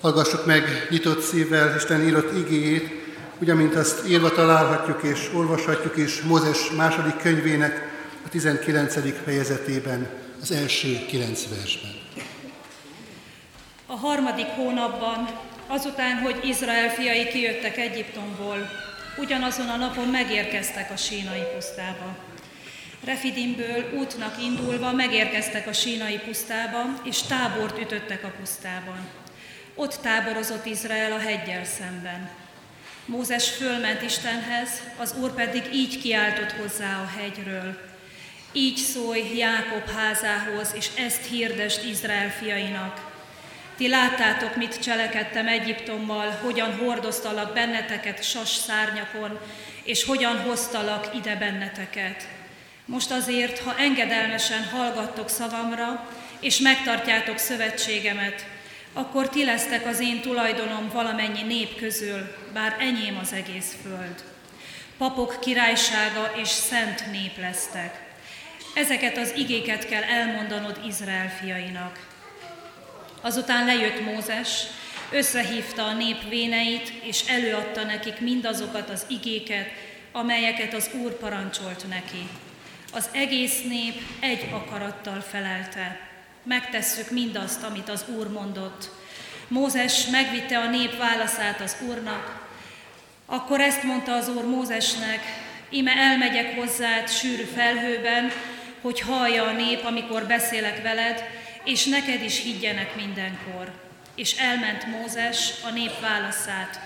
Hallgassuk 0.00 0.46
meg 0.46 0.86
nyitott 0.90 1.20
szívvel 1.20 1.76
Isten 1.76 2.00
írott 2.00 2.36
igéjét, 2.36 2.90
úgy, 3.38 3.50
amint 3.50 3.74
azt 3.74 4.08
írva 4.08 4.30
találhatjuk 4.30 5.02
és 5.02 5.30
olvashatjuk 5.34 5.96
is 5.96 6.20
Mózes 6.20 6.70
második 6.70 7.16
könyvének 7.16 7.88
a 8.26 8.28
19. 8.28 8.94
fejezetében, 9.24 10.08
az 10.42 10.52
első 10.52 11.06
kilenc 11.06 11.48
versben. 11.48 11.90
A 13.86 13.96
harmadik 13.96 14.46
hónapban, 14.46 15.28
azután, 15.66 16.18
hogy 16.18 16.36
Izrael 16.44 16.90
fiai 16.90 17.26
kijöttek 17.26 17.76
Egyiptomból, 17.76 18.68
Ugyanazon 19.18 19.68
a 19.68 19.76
napon 19.76 20.08
megérkeztek 20.08 20.90
a 20.90 20.96
sínai 20.96 21.42
pusztába. 21.54 22.16
Refidimből 23.04 23.92
útnak 23.98 24.42
indulva 24.42 24.92
megérkeztek 24.92 25.66
a 25.66 25.72
sínai 25.72 26.18
pusztába, 26.18 27.00
és 27.04 27.22
tábort 27.22 27.80
ütöttek 27.80 28.24
a 28.24 28.32
pusztában. 28.38 29.08
Ott 29.74 29.98
táborozott 30.02 30.66
Izrael 30.66 31.12
a 31.12 31.18
hegyel 31.18 31.64
szemben. 31.64 32.30
Mózes 33.04 33.50
fölment 33.50 34.02
Istenhez, 34.02 34.70
az 34.96 35.14
Úr 35.20 35.34
pedig 35.34 35.62
így 35.72 36.00
kiáltott 36.00 36.52
hozzá 36.52 37.00
a 37.00 37.18
hegyről. 37.18 37.78
Így 38.52 38.76
szólj 38.76 39.36
Jákob 39.36 39.90
házához, 39.90 40.72
és 40.74 40.88
ezt 40.96 41.26
hirdest 41.26 41.84
Izrael 41.84 42.30
fiainak. 42.30 43.15
Ti 43.76 43.88
láttátok, 43.88 44.56
mit 44.56 44.80
cselekedtem 44.80 45.46
Egyiptommal, 45.48 46.30
hogyan 46.30 46.76
hordoztalak 46.76 47.54
benneteket 47.54 48.24
sas 48.24 48.48
szárnyakon, 48.48 49.38
és 49.82 50.04
hogyan 50.04 50.40
hoztalak 50.40 51.14
ide 51.14 51.36
benneteket. 51.36 52.28
Most 52.84 53.10
azért, 53.10 53.58
ha 53.58 53.76
engedelmesen 53.78 54.64
hallgattok 54.64 55.28
szavamra, 55.28 56.08
és 56.40 56.58
megtartjátok 56.58 57.38
szövetségemet, 57.38 58.46
akkor 58.92 59.28
ti 59.28 59.44
lesztek 59.44 59.86
az 59.86 60.00
én 60.00 60.20
tulajdonom 60.20 60.88
valamennyi 60.92 61.42
nép 61.42 61.78
közül, 61.78 62.34
bár 62.52 62.76
enyém 62.78 63.18
az 63.22 63.32
egész 63.32 63.76
föld. 63.82 64.24
Papok 64.98 65.40
királysága 65.40 66.32
és 66.36 66.48
szent 66.48 67.10
nép 67.10 67.38
lesztek. 67.38 68.04
Ezeket 68.74 69.16
az 69.16 69.32
igéket 69.36 69.88
kell 69.88 70.02
elmondanod 70.02 70.80
Izrael 70.86 71.30
fiainak. 71.40 72.05
Azután 73.20 73.64
lejött 73.64 74.00
Mózes, 74.00 74.62
összehívta 75.10 75.84
a 75.84 75.92
nép 75.92 76.28
véneit, 76.28 76.92
és 77.02 77.22
előadta 77.28 77.84
nekik 77.84 78.20
mindazokat 78.20 78.90
az 78.90 79.04
igéket, 79.08 79.66
amelyeket 80.12 80.74
az 80.74 80.90
Úr 81.02 81.12
parancsolt 81.12 81.88
neki. 81.88 82.28
Az 82.92 83.08
egész 83.12 83.62
nép 83.68 83.94
egy 84.20 84.48
akarattal 84.52 85.20
felelte. 85.20 86.00
Megtesszük 86.42 87.10
mindazt, 87.10 87.62
amit 87.62 87.88
az 87.88 88.04
Úr 88.18 88.28
mondott. 88.28 88.90
Mózes 89.48 90.06
megvitte 90.06 90.58
a 90.58 90.70
nép 90.70 90.98
válaszát 90.98 91.60
az 91.60 91.76
Úrnak. 91.88 92.46
Akkor 93.26 93.60
ezt 93.60 93.82
mondta 93.82 94.14
az 94.14 94.28
Úr 94.28 94.44
Mózesnek, 94.44 95.20
ime 95.68 95.92
elmegyek 95.92 96.54
hozzád 96.54 97.10
sűrű 97.10 97.42
felhőben, 97.42 98.30
hogy 98.80 99.00
hallja 99.00 99.44
a 99.44 99.52
nép, 99.52 99.84
amikor 99.84 100.26
beszélek 100.26 100.82
veled, 100.82 101.24
és 101.66 101.84
neked 101.84 102.22
is 102.22 102.42
higgyenek 102.42 102.96
mindenkor. 102.96 103.72
És 104.14 104.36
elment 104.36 104.86
Mózes 104.86 105.52
a 105.62 105.70
nép 105.70 106.00
válaszát, 106.00 106.80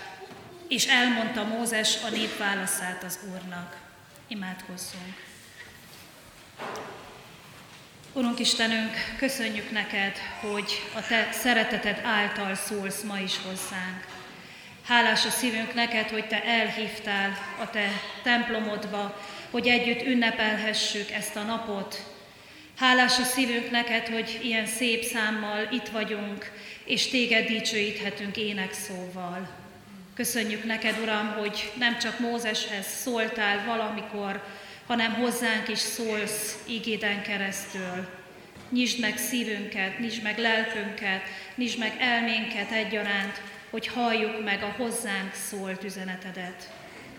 és 0.69 0.87
elmondta 0.87 1.45
Mózes 1.45 1.97
a 2.05 2.09
nép 2.09 2.39
válaszát 2.39 3.03
az 3.03 3.19
Úrnak. 3.33 3.77
Imádkozzunk! 4.29 5.15
Urunk 8.13 8.39
Istenünk, 8.39 8.93
köszönjük 9.19 9.71
neked, 9.71 10.17
hogy 10.41 10.83
a 10.95 11.07
te 11.07 11.29
szereteted 11.33 12.01
által 12.05 12.55
szólsz 12.55 13.03
ma 13.03 13.19
is 13.19 13.37
hozzánk. 13.37 14.07
Hálás 14.87 15.27
a 15.27 15.31
szívünk 15.31 15.75
neked, 15.75 16.09
hogy 16.09 16.27
te 16.27 16.45
elhívtál 16.45 17.39
a 17.61 17.71
te 17.71 17.89
templomodba, 18.23 19.21
hogy 19.51 19.69
együtt 19.69 20.07
ünnepelhessük 20.07 21.11
ezt 21.11 21.37
a 21.37 21.43
napot. 21.43 22.05
Hálás 22.81 23.19
a 23.19 23.23
szívünk 23.23 23.71
neked, 23.71 24.07
hogy 24.07 24.41
ilyen 24.43 24.67
szép 24.67 25.03
számmal 25.03 25.69
itt 25.71 25.89
vagyunk, 25.89 26.53
és 26.85 27.09
téged 27.09 27.47
dicsőíthetünk 27.47 28.37
énekszóval. 28.37 29.49
Köszönjük 30.15 30.65
neked, 30.65 30.99
Uram, 31.03 31.35
hogy 31.39 31.73
nem 31.79 31.99
csak 31.99 32.19
Mózeshez 32.19 32.87
szóltál 32.87 33.65
valamikor, 33.67 34.43
hanem 34.87 35.13
hozzánk 35.13 35.69
is 35.69 35.79
szólsz 35.79 36.59
ígéden 36.69 37.23
keresztül. 37.23 38.09
Nyisd 38.71 39.01
meg 39.01 39.17
szívünket, 39.17 39.99
nyisd 39.99 40.23
meg 40.23 40.39
lelkünket, 40.39 41.23
nyisd 41.55 41.79
meg 41.79 41.97
elménket 41.99 42.71
egyaránt, 42.71 43.41
hogy 43.71 43.87
halljuk 43.87 44.45
meg 44.45 44.63
a 44.63 44.75
hozzánk 44.77 45.35
szólt 45.35 45.85
üzenetedet. 45.85 46.71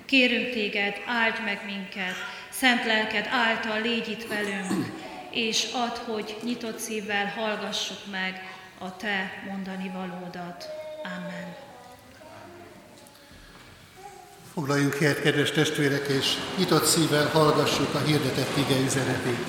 Kérünk 0.05 0.49
téged, 0.49 0.95
áld 1.05 1.43
meg 1.43 1.61
minket, 1.65 2.15
szent 2.49 2.85
lelked 2.85 3.27
által 3.31 3.81
légy 3.81 4.07
itt 4.07 4.27
velünk, 4.27 5.09
és 5.31 5.67
add, 5.73 6.13
hogy 6.13 6.37
nyitott 6.43 6.79
szívvel 6.79 7.25
hallgassuk 7.25 8.11
meg 8.11 8.41
a 8.77 8.95
te 8.95 9.43
mondani 9.49 9.91
valódat. 9.93 10.69
Amen. 11.03 11.55
Foglaljunk 14.53 14.95
helyet, 14.95 15.21
kedves 15.21 15.51
testvérek, 15.51 16.07
és 16.07 16.25
nyitott 16.57 16.85
szívvel 16.85 17.27
hallgassuk 17.27 17.93
a 17.93 17.99
hirdetett 17.99 18.57
ige 18.57 18.79
üzenetét. 18.79 19.45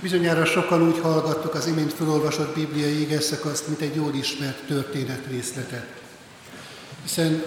Bizonyára 0.00 0.44
sokan 0.44 0.82
úgy 0.82 0.98
hallgattuk 0.98 1.54
az 1.54 1.66
imént 1.66 1.92
felolvasott 1.92 2.54
bibliai 2.54 3.00
égeszakaszt, 3.00 3.66
mint 3.66 3.80
egy 3.80 3.94
jól 3.94 4.14
ismert 4.14 4.66
történetrészletet. 4.66 5.86
Hiszen 7.02 7.44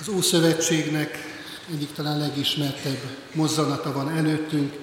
az 0.00 0.08
Ószövetségnek 0.08 1.33
egyik 1.72 1.92
talán 1.92 2.18
legismertebb 2.18 2.98
mozzanata 3.32 3.92
van 3.92 4.16
előttünk. 4.16 4.74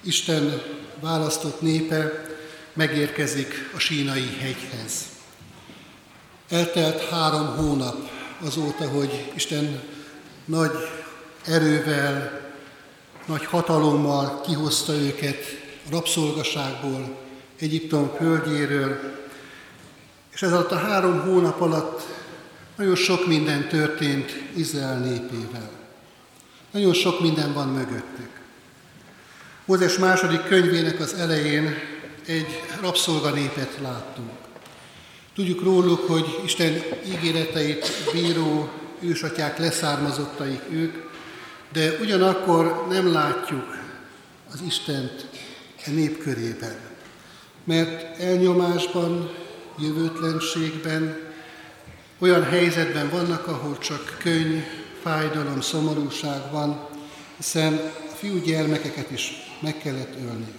Isten 0.00 0.62
választott 1.00 1.60
népe 1.60 2.26
megérkezik 2.72 3.70
a 3.74 3.78
sínai 3.78 4.36
hegyhez. 4.40 5.04
Eltelt 6.48 7.00
három 7.00 7.46
hónap 7.46 8.10
azóta, 8.40 8.88
hogy 8.88 9.32
Isten 9.34 9.82
nagy 10.44 10.72
erővel, 11.46 12.40
nagy 13.26 13.44
hatalommal 13.44 14.40
kihozta 14.40 14.92
őket 14.92 15.44
a 15.86 15.90
rabszolgaságból, 15.90 17.24
Egyiptom 17.58 18.12
földjéről, 18.16 19.00
és 20.32 20.42
ez 20.42 20.52
alatt 20.52 20.70
a 20.70 20.78
három 20.78 21.20
hónap 21.20 21.60
alatt 21.60 22.02
nagyon 22.76 22.94
sok 22.94 23.26
minden 23.26 23.68
történt 23.68 24.30
Izrael 24.54 24.98
népével. 24.98 25.75
Nagyon 26.76 26.92
sok 26.92 27.20
minden 27.20 27.52
van 27.52 27.68
mögöttük. 27.68 28.30
Mózes 29.64 29.98
második 29.98 30.42
könyvének 30.42 31.00
az 31.00 31.14
elején 31.14 31.74
egy 32.26 32.62
rabszolganépet 32.80 33.78
láttunk. 33.82 34.30
Tudjuk 35.34 35.62
róluk, 35.62 36.00
hogy 36.06 36.40
Isten 36.44 36.82
ígéreteit 37.06 37.92
bíró 38.12 38.68
ősatyák 39.00 39.58
leszármazottaik 39.58 40.60
ők, 40.70 40.94
de 41.72 41.90
ugyanakkor 42.00 42.86
nem 42.88 43.12
látjuk 43.12 43.76
az 44.52 44.60
Istent 44.66 45.26
a 45.86 45.90
nép 45.90 46.22
körében. 46.22 46.76
Mert 47.64 48.20
elnyomásban, 48.20 49.30
jövőtlenségben, 49.78 51.18
olyan 52.18 52.44
helyzetben 52.44 53.10
vannak, 53.10 53.46
ahol 53.46 53.78
csak 53.78 54.16
könyv, 54.18 54.64
fájdalom, 55.06 55.60
szomorúság 55.60 56.50
van, 56.50 56.88
hiszen 57.36 57.72
a 58.12 58.14
fiú 58.14 58.38
gyermekeket 58.38 59.10
is 59.10 59.32
meg 59.60 59.78
kellett 59.78 60.14
ölni. 60.20 60.52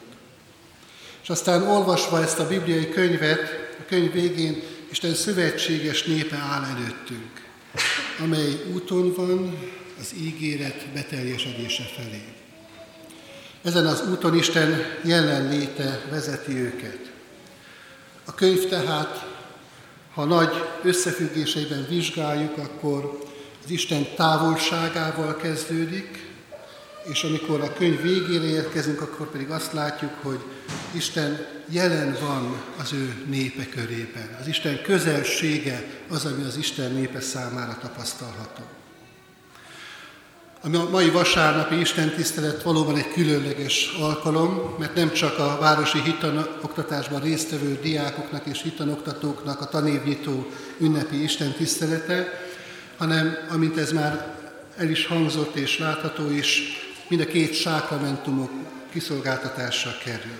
És 1.21 1.29
aztán 1.29 1.67
olvasva 1.67 2.21
ezt 2.21 2.39
a 2.39 2.47
bibliai 2.47 2.89
könyvet, 2.89 3.41
a 3.79 3.85
könyv 3.87 4.11
végén 4.11 4.61
Isten 4.91 5.13
szövetséges 5.13 6.03
népe 6.03 6.35
áll 6.35 6.63
előttünk, 6.63 7.45
amely 8.23 8.63
úton 8.73 9.13
van 9.13 9.57
az 9.99 10.13
ígéret 10.19 10.87
beteljesedése 10.93 11.83
felé. 11.83 12.23
Ezen 13.63 13.85
az 13.85 14.09
úton 14.09 14.37
Isten 14.37 14.83
jelenléte 15.03 16.01
vezeti 16.09 16.51
őket. 16.51 17.11
A 18.25 18.33
könyv 18.33 18.67
tehát, 18.69 19.25
ha 20.13 20.25
nagy 20.25 20.63
összefüggéseiben 20.83 21.85
vizsgáljuk, 21.89 22.57
akkor 22.57 23.25
az 23.67 23.73
Isten 23.73 24.07
távolságával 24.15 25.35
kezdődik, 25.35 26.31
és 27.03 27.23
amikor 27.23 27.61
a 27.61 27.73
könyv 27.73 28.01
végére 28.01 28.43
érkezünk, 28.43 29.01
akkor 29.01 29.31
pedig 29.31 29.49
azt 29.49 29.73
látjuk, 29.73 30.11
hogy 30.21 30.39
Isten 30.91 31.45
jelen 31.69 32.17
van 32.21 32.61
az 32.77 32.93
ő 32.93 33.23
népe 33.29 33.65
körében. 33.65 34.37
Az 34.39 34.47
Isten 34.47 34.81
közelsége 34.81 35.83
az, 36.09 36.25
ami 36.25 36.43
az 36.43 36.57
Isten 36.57 36.91
népe 36.91 37.19
számára 37.19 37.77
tapasztalható. 37.81 38.63
A 40.61 40.89
mai 40.91 41.09
vasárnapi 41.09 41.79
Isten 41.79 42.09
tisztelet 42.09 42.63
valóban 42.63 42.97
egy 42.97 43.11
különleges 43.11 43.95
alkalom, 43.99 44.75
mert 44.79 44.95
nem 44.95 45.11
csak 45.11 45.39
a 45.39 45.57
városi 45.59 46.01
hitanoktatásban 46.01 47.21
résztvevő 47.21 47.79
diákoknak 47.81 48.45
és 48.45 48.61
hitanoktatóknak 48.61 49.61
a 49.61 49.67
tanévnyitó 49.67 50.47
ünnepi 50.79 51.23
Isten 51.23 51.51
tisztelete, 51.51 52.45
hanem, 52.97 53.37
amint 53.49 53.77
ez 53.77 53.91
már 53.91 54.35
el 54.77 54.89
is 54.89 55.05
hangzott 55.05 55.55
és 55.55 55.77
látható 55.77 56.29
is, 56.29 56.61
mind 57.07 57.21
a 57.21 57.25
két 57.25 57.53
sákramentumok 57.53 58.51
kiszolgáltatásra 58.91 59.97
kerül. 60.03 60.37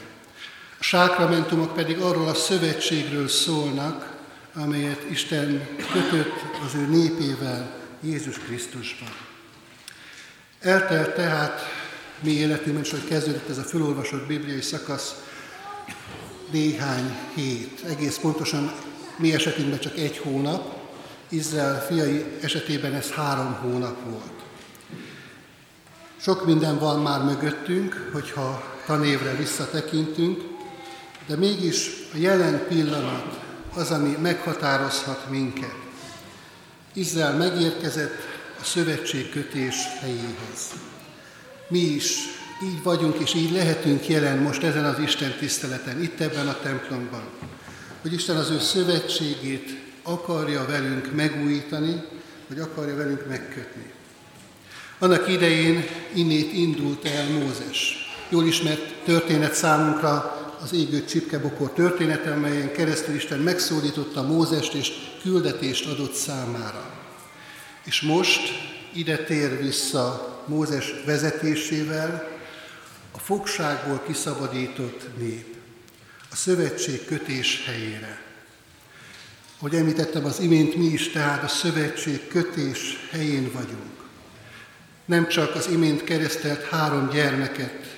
A 0.80 0.84
sákramentumok 0.84 1.76
pedig 1.76 2.00
arról 2.00 2.28
a 2.28 2.34
szövetségről 2.34 3.28
szólnak, 3.28 4.16
amelyet 4.54 5.10
Isten 5.10 5.68
kötött 5.92 6.34
az 6.66 6.76
ő 6.76 6.86
népével 6.86 7.72
Jézus 8.02 8.38
Krisztusban. 8.38 9.10
Eltelt 10.60 11.16
tehát 11.16 11.62
mi 12.20 12.32
életünkben, 12.32 12.84
és 12.84 12.92
hogy 12.92 13.08
kezdődött 13.08 13.50
ez 13.50 13.58
a 13.58 13.64
felolvasott 13.64 14.28
bibliai 14.28 14.62
szakasz, 14.62 15.16
néhány 16.52 17.18
hét, 17.36 17.82
egész 17.88 18.18
pontosan 18.18 18.72
mi 19.16 19.34
esetünkben 19.34 19.80
csak 19.80 19.98
egy 19.98 20.18
hónap, 20.18 20.77
Izrael 21.30 21.86
fiai 21.86 22.26
esetében 22.42 22.94
ez 22.94 23.12
három 23.12 23.54
hónap 23.54 24.04
volt. 24.10 24.38
Sok 26.22 26.46
minden 26.46 26.80
van 26.80 27.02
már 27.02 27.24
mögöttünk, 27.24 28.10
hogyha 28.14 28.64
tanévre 28.86 29.36
visszatekintünk, 29.36 30.42
de 31.28 31.36
mégis 31.36 31.90
a 32.14 32.18
jelen 32.18 32.66
pillanat 32.68 33.40
az, 33.74 33.92
ami 33.92 34.18
meghatározhat 34.22 35.30
minket. 35.30 35.76
Izrael 36.94 37.38
megérkezett 37.38 38.16
a 38.62 38.64
szövetségkötés 38.64 39.76
helyéhez. 40.00 40.74
Mi 41.68 41.80
is 41.80 42.18
így 42.64 42.84
vagyunk, 42.84 43.20
és 43.20 43.34
így 43.34 43.52
lehetünk 43.52 44.08
jelen 44.08 44.38
most 44.38 44.64
ezen 44.64 44.86
az 44.86 45.00
Isten 45.00 45.36
tiszteleten, 45.40 46.02
itt 46.02 46.20
ebben 46.20 46.48
a 46.48 46.60
templomban, 46.60 47.24
hogy 48.02 48.14
Isten 48.14 48.36
az 48.36 48.50
ő 48.50 48.60
szövetségét 48.60 49.87
akarja 50.08 50.66
velünk 50.66 51.16
megújítani, 51.16 52.04
vagy 52.48 52.60
akarja 52.60 52.96
velünk 52.96 53.28
megkötni. 53.28 53.92
Annak 55.00 55.28
idején 55.28 55.86
innét 56.14 56.54
indult 56.54 57.06
el 57.06 57.30
Mózes. 57.30 57.96
Jól 58.30 58.46
ismert 58.46 59.04
történet 59.04 59.54
számunkra 59.54 60.36
az 60.62 60.74
égő 60.74 61.06
csipkebokor 61.06 61.72
története, 61.72 62.32
amelyen 62.32 62.72
keresztül 62.72 63.16
Isten 63.16 63.40
megszólította 63.40 64.22
Mózest 64.22 64.74
és 64.74 64.92
küldetést 65.22 65.86
adott 65.86 66.14
számára. 66.14 66.94
És 67.84 68.02
most 68.02 68.42
ide 68.94 69.18
tér 69.18 69.62
vissza 69.62 70.36
Mózes 70.46 70.94
vezetésével 71.06 72.28
a 73.12 73.20
fogságból 73.20 74.04
kiszabadított 74.08 75.18
nép, 75.18 75.56
a 76.32 76.36
szövetség 76.36 77.06
kötés 77.06 77.64
helyére. 77.66 78.27
Ahogy 79.60 79.76
említettem 79.76 80.26
az 80.26 80.40
imént, 80.40 80.76
mi 80.76 80.86
is 80.86 81.10
tehát 81.10 81.44
a 81.44 81.48
szövetség 81.48 82.28
kötés 82.28 83.08
helyén 83.12 83.52
vagyunk. 83.54 83.96
Nem 85.06 85.28
csak 85.28 85.56
az 85.56 85.68
imént 85.68 86.04
keresztelt 86.04 86.64
három 86.64 87.10
gyermeket 87.10 87.98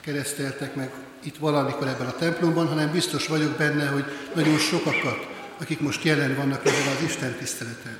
kereszteltek 0.00 0.74
meg 0.74 0.90
itt 1.22 1.36
valamikor 1.36 1.86
ebben 1.86 2.06
a 2.06 2.16
templomban, 2.16 2.66
hanem 2.66 2.92
biztos 2.92 3.26
vagyok 3.26 3.56
benne, 3.56 3.86
hogy 3.86 4.04
nagyon 4.34 4.58
sokakat, 4.58 5.26
akik 5.60 5.80
most 5.80 6.04
jelen 6.04 6.36
vannak 6.36 6.66
ezen 6.66 6.96
az 6.96 7.02
Isten 7.04 7.34
tiszteleten. 7.38 7.96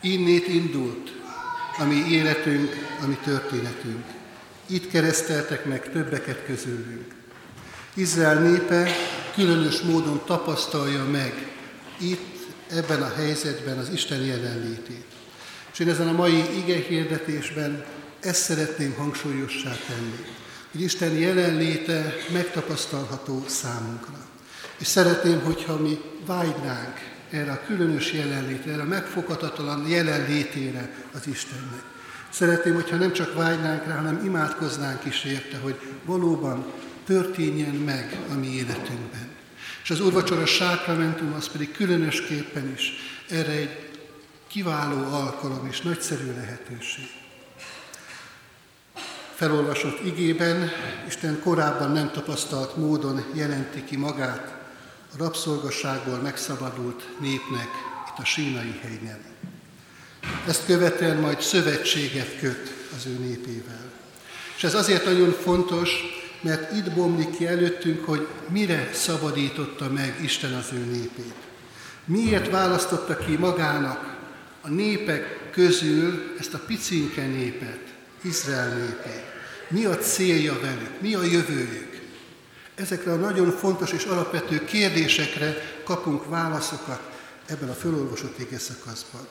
Innét 0.00 0.48
indult 0.48 1.12
a 1.78 1.84
mi 1.84 1.94
életünk, 1.94 2.72
a 3.02 3.06
mi 3.06 3.18
történetünk. 3.24 4.04
Itt 4.66 4.90
kereszteltek 4.90 5.64
meg 5.64 5.90
többeket 5.92 6.44
közülünk. 6.46 7.14
Izrael 7.94 8.40
népe 8.40 8.90
különös 9.34 9.80
módon 9.80 10.22
tapasztalja 10.24 11.04
meg 11.04 11.55
itt, 11.98 12.46
ebben 12.70 13.02
a 13.02 13.12
helyzetben 13.16 13.78
az 13.78 13.88
Isten 13.92 14.20
jelenlétét. 14.20 15.04
És 15.72 15.78
én 15.78 15.88
ezen 15.88 16.08
a 16.08 16.12
mai 16.12 16.58
ige 16.58 16.76
hirdetésben 16.76 17.84
ezt 18.20 18.42
szeretném 18.42 18.94
hangsúlyossá 18.94 19.76
tenni, 19.86 20.24
hogy 20.72 20.80
Isten 20.80 21.12
jelenléte 21.12 22.14
megtapasztalható 22.32 23.44
számunkra. 23.48 24.18
És 24.78 24.86
szeretném, 24.86 25.40
hogyha 25.40 25.76
mi 25.76 26.00
vágynánk 26.26 27.14
erre 27.30 27.52
a 27.52 27.62
különös 27.66 28.12
jelenlétre, 28.12 28.72
erre 28.72 28.82
a 28.82 28.84
megfoghatatlan 28.84 29.88
jelenlétére 29.88 30.94
az 31.12 31.26
Istennek. 31.26 31.82
Szeretném, 32.30 32.74
hogyha 32.74 32.96
nem 32.96 33.12
csak 33.12 33.34
vágynánk 33.34 33.86
rá, 33.86 33.94
hanem 33.96 34.24
imádkoznánk 34.24 35.04
is 35.04 35.24
érte, 35.24 35.58
hogy 35.58 35.80
valóban 36.04 36.72
történjen 37.06 37.74
meg 37.74 38.16
a 38.30 38.34
mi 38.34 38.46
életünkben. 38.46 39.25
És 39.86 39.92
az 39.92 40.00
úrvacsora 40.00 40.46
sákramentum 40.46 41.34
az 41.36 41.48
pedig 41.48 41.72
különösképpen 41.72 42.72
is 42.72 42.92
erre 43.28 43.50
egy 43.52 43.90
kiváló 44.46 45.14
alkalom 45.14 45.66
és 45.70 45.80
nagyszerű 45.80 46.34
lehetőség. 46.34 47.04
Felolvasott 49.34 50.04
igében 50.04 50.70
Isten 51.06 51.40
korábban 51.42 51.92
nem 51.92 52.10
tapasztalt 52.10 52.76
módon 52.76 53.24
jelenti 53.34 53.84
ki 53.84 53.96
magát 53.96 54.54
a 55.12 55.16
rabszolgasságból 55.18 56.16
megszabadult 56.16 57.08
népnek 57.20 57.68
itt 58.08 58.18
a 58.18 58.24
sínai 58.24 58.80
helyen. 58.82 59.20
Ezt 60.46 60.64
követően 60.64 61.16
majd 61.16 61.40
szövetséget 61.40 62.38
köt 62.38 62.72
az 62.96 63.06
ő 63.06 63.18
népével. 63.18 63.92
És 64.56 64.64
ez 64.64 64.74
azért 64.74 65.04
nagyon 65.04 65.32
fontos, 65.32 65.90
mert 66.40 66.72
itt 66.72 66.92
bomlik 66.92 67.36
ki 67.36 67.46
előttünk, 67.46 68.04
hogy 68.04 68.26
mire 68.48 68.90
szabadította 68.92 69.90
meg 69.90 70.18
Isten 70.22 70.52
az 70.52 70.68
ő 70.72 70.84
népét. 70.84 71.34
Miért 72.04 72.50
választotta 72.50 73.16
ki 73.16 73.36
magának 73.36 74.16
a 74.60 74.68
népek 74.68 75.50
közül 75.50 76.34
ezt 76.38 76.54
a 76.54 76.60
picinke 76.66 77.26
népet, 77.26 77.80
Izrael 78.22 78.76
népét. 78.76 79.24
Mi 79.68 79.84
a 79.84 79.98
célja 79.98 80.58
velük, 80.60 81.00
mi 81.00 81.14
a 81.14 81.22
jövőjük. 81.22 82.00
Ezekre 82.74 83.12
a 83.12 83.16
nagyon 83.16 83.50
fontos 83.50 83.92
és 83.92 84.04
alapvető 84.04 84.64
kérdésekre 84.64 85.54
kapunk 85.84 86.28
válaszokat 86.28 87.00
ebben 87.46 87.68
a 87.68 87.72
fölolvasott 87.72 88.38
ége 88.38 88.58
szakaszban. 88.58 89.26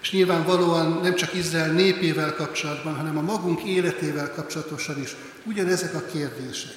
És 0.00 0.10
nyilvánvalóan 0.10 1.00
nem 1.02 1.14
csak 1.14 1.34
Izrael 1.34 1.72
népével 1.72 2.34
kapcsolatban, 2.34 2.94
hanem 2.94 3.18
a 3.18 3.22
magunk 3.22 3.62
életével 3.62 4.32
kapcsolatosan 4.32 5.02
is 5.02 5.16
ugyanezek 5.44 5.94
a 5.94 6.06
kérdések. 6.12 6.74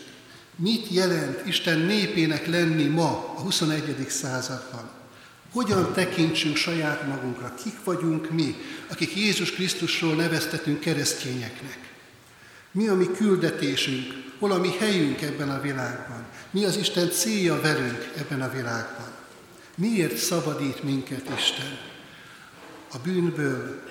Mit 0.56 0.90
jelent 0.90 1.48
Isten 1.48 1.80
népének 1.80 2.48
lenni 2.48 2.86
ma, 2.86 3.34
a 3.38 3.42
21. 3.42 4.06
században? 4.10 4.90
Hogyan 5.52 5.94
tekintsünk 5.94 6.56
saját 6.56 7.08
magunkra? 7.08 7.54
Kik 7.64 7.84
vagyunk 7.84 8.30
mi, 8.30 8.56
akik 8.88 9.16
Jézus 9.16 9.52
Krisztusról 9.52 10.16
neveztetünk 10.16 10.80
keresztényeknek? 10.80 11.92
Mi 12.72 12.88
a 12.88 12.96
mi 12.96 13.06
küldetésünk? 13.06 14.14
Hol 14.40 14.52
a 14.52 14.58
mi 14.58 14.70
helyünk 14.80 15.22
ebben 15.22 15.50
a 15.50 15.62
világban? 15.62 16.26
Mi 16.52 16.66
az 16.66 16.78
Isten 16.78 17.12
célja 17.12 17.62
velünk 17.62 18.12
ebben 18.18 18.42
a 18.42 18.52
világban? 18.52 19.12
Miért 19.76 20.18
szabadít 20.18 20.84
minket 20.84 21.30
Isten? 21.38 21.91
A 22.94 22.98
bűnből, 23.04 23.82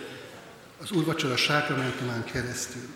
az 0.83 0.91
úrvacsora 0.91 1.37
sákramentumán 1.37 2.25
keresztül. 2.25 2.89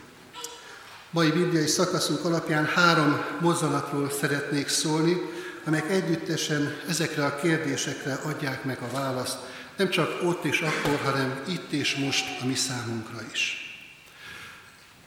Mai 1.10 1.30
bibliai 1.30 1.66
szakaszunk 1.66 2.24
alapján 2.24 2.66
három 2.66 3.24
mozzanatról 3.40 4.10
szeretnék 4.10 4.68
szólni, 4.68 5.20
amelyek 5.64 5.90
együttesen 5.90 6.76
ezekre 6.88 7.24
a 7.24 7.36
kérdésekre 7.36 8.14
adják 8.14 8.64
meg 8.64 8.78
a 8.80 8.96
választ, 8.96 9.38
nem 9.76 9.88
csak 9.88 10.22
ott 10.22 10.44
és 10.44 10.60
akkor, 10.60 10.98
hanem 11.04 11.42
itt 11.48 11.72
és 11.72 11.94
most 11.94 12.24
a 12.42 12.46
mi 12.46 12.54
számunkra 12.54 13.20
is. 13.32 13.58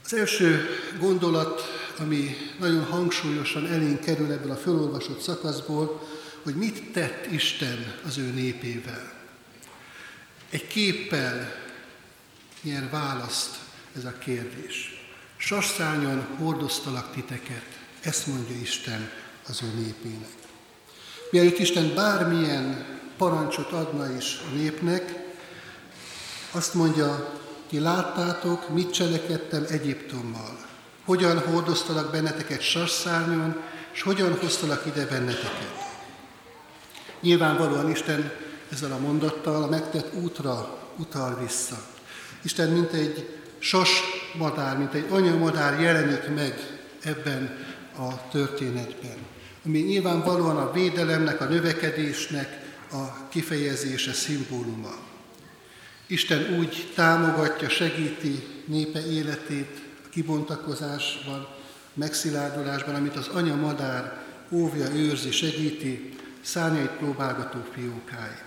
Az 0.05 0.13
első 0.13 0.65
gondolat, 0.99 1.61
ami 1.99 2.35
nagyon 2.59 2.83
hangsúlyosan 2.83 3.67
elénk 3.67 3.99
kerül 3.99 4.31
ebből 4.31 4.51
a 4.51 4.55
fölolvasott 4.55 5.21
szakaszból, 5.21 6.07
hogy 6.43 6.55
mit 6.55 6.91
tett 6.91 7.31
Isten 7.31 7.93
az 8.05 8.17
ő 8.17 8.31
népével. 8.31 9.16
Egy 10.49 10.67
képpel 10.67 11.53
nyer 12.61 12.89
választ 12.89 13.55
ez 13.97 14.05
a 14.05 14.17
kérdés. 14.17 15.05
Sasszányon 15.37 16.27
hordoztalak 16.39 17.11
titeket, 17.13 17.65
ezt 18.01 18.27
mondja 18.27 18.55
Isten 18.61 19.09
az 19.47 19.61
ő 19.63 19.67
népének. 19.67 20.29
Mielőtt 21.31 21.59
Isten 21.59 21.93
bármilyen 21.95 22.85
parancsot 23.17 23.71
adna 23.71 24.15
is 24.17 24.37
a 24.51 24.55
népnek, 24.55 25.25
azt 26.51 26.73
mondja, 26.73 27.39
ti 27.69 27.79
láttátok, 27.79 28.69
mit 28.69 28.91
cselekedtem 28.91 29.65
Egyiptommal, 29.69 30.65
hogyan 31.05 31.39
hordoztalak 31.39 32.11
benneteket 32.11 32.61
sasszányon, 32.61 33.61
és 33.93 34.01
hogyan 34.01 34.37
hoztalak 34.39 34.85
ide 34.85 35.05
benneteket. 35.05 35.91
Nyilvánvalóan 37.21 37.89
Isten 37.89 38.31
ezzel 38.71 38.91
a 38.91 38.99
mondattal 38.99 39.63
a 39.63 39.67
megtett 39.67 40.13
útra 40.13 40.77
utal 40.97 41.39
vissza. 41.41 41.77
Isten 42.41 42.69
mint 42.69 42.91
egy 42.91 43.29
sas 43.59 43.89
madár, 44.37 44.77
mint 44.77 44.93
egy 44.93 45.05
anyamadár 45.09 45.81
jelenik 45.81 46.35
meg 46.35 46.79
ebben 47.01 47.65
a 47.97 48.29
történetben, 48.29 49.17
ami 49.65 49.79
nyilvánvalóan 49.79 50.57
a 50.57 50.71
védelemnek, 50.71 51.41
a 51.41 51.45
növekedésnek 51.45 52.65
a 52.91 53.27
kifejezése, 53.29 54.13
szimbóluma. 54.13 54.93
Isten 56.07 56.57
úgy 56.59 56.91
támogatja, 56.95 57.69
segíti 57.69 58.47
népe 58.65 59.05
életét 59.05 59.81
a 60.05 60.09
kibontakozásban, 60.09 61.47
megszilárdulásban, 61.93 62.95
amit 62.95 63.15
az 63.15 63.27
anya 63.27 63.55
madár 63.55 64.21
óvja, 64.51 64.95
őrzi, 64.95 65.31
segíti 65.31 66.13
szárnyait 66.41 66.89
próbálgató 66.89 67.59
fiókáit. 67.73 68.46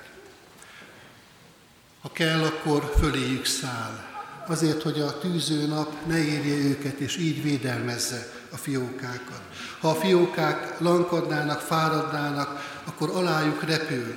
Ha 2.01 2.11
kell, 2.13 2.43
akkor 2.43 2.93
föléjük 2.99 3.45
száll, 3.45 4.09
azért, 4.47 4.83
hogy 4.83 5.01
a 5.01 5.19
tűző 5.19 5.67
nap 5.67 6.07
ne 6.07 6.19
érje 6.19 6.57
őket, 6.57 6.99
és 6.99 7.17
így 7.17 7.43
védelmezze 7.43 8.33
a 8.51 8.57
fiókákat. 8.57 9.43
Ha 9.81 9.89
a 9.89 9.95
fiókák 9.95 10.81
lankadnának, 10.81 11.61
fáradnának, 11.61 12.81
akkor 12.85 13.11
alájuk 13.11 13.63
repül, 13.63 14.15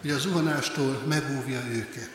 hogy 0.00 0.10
a 0.10 0.18
zuhanástól 0.18 1.02
megóvja 1.08 1.60
őket. 1.72 2.10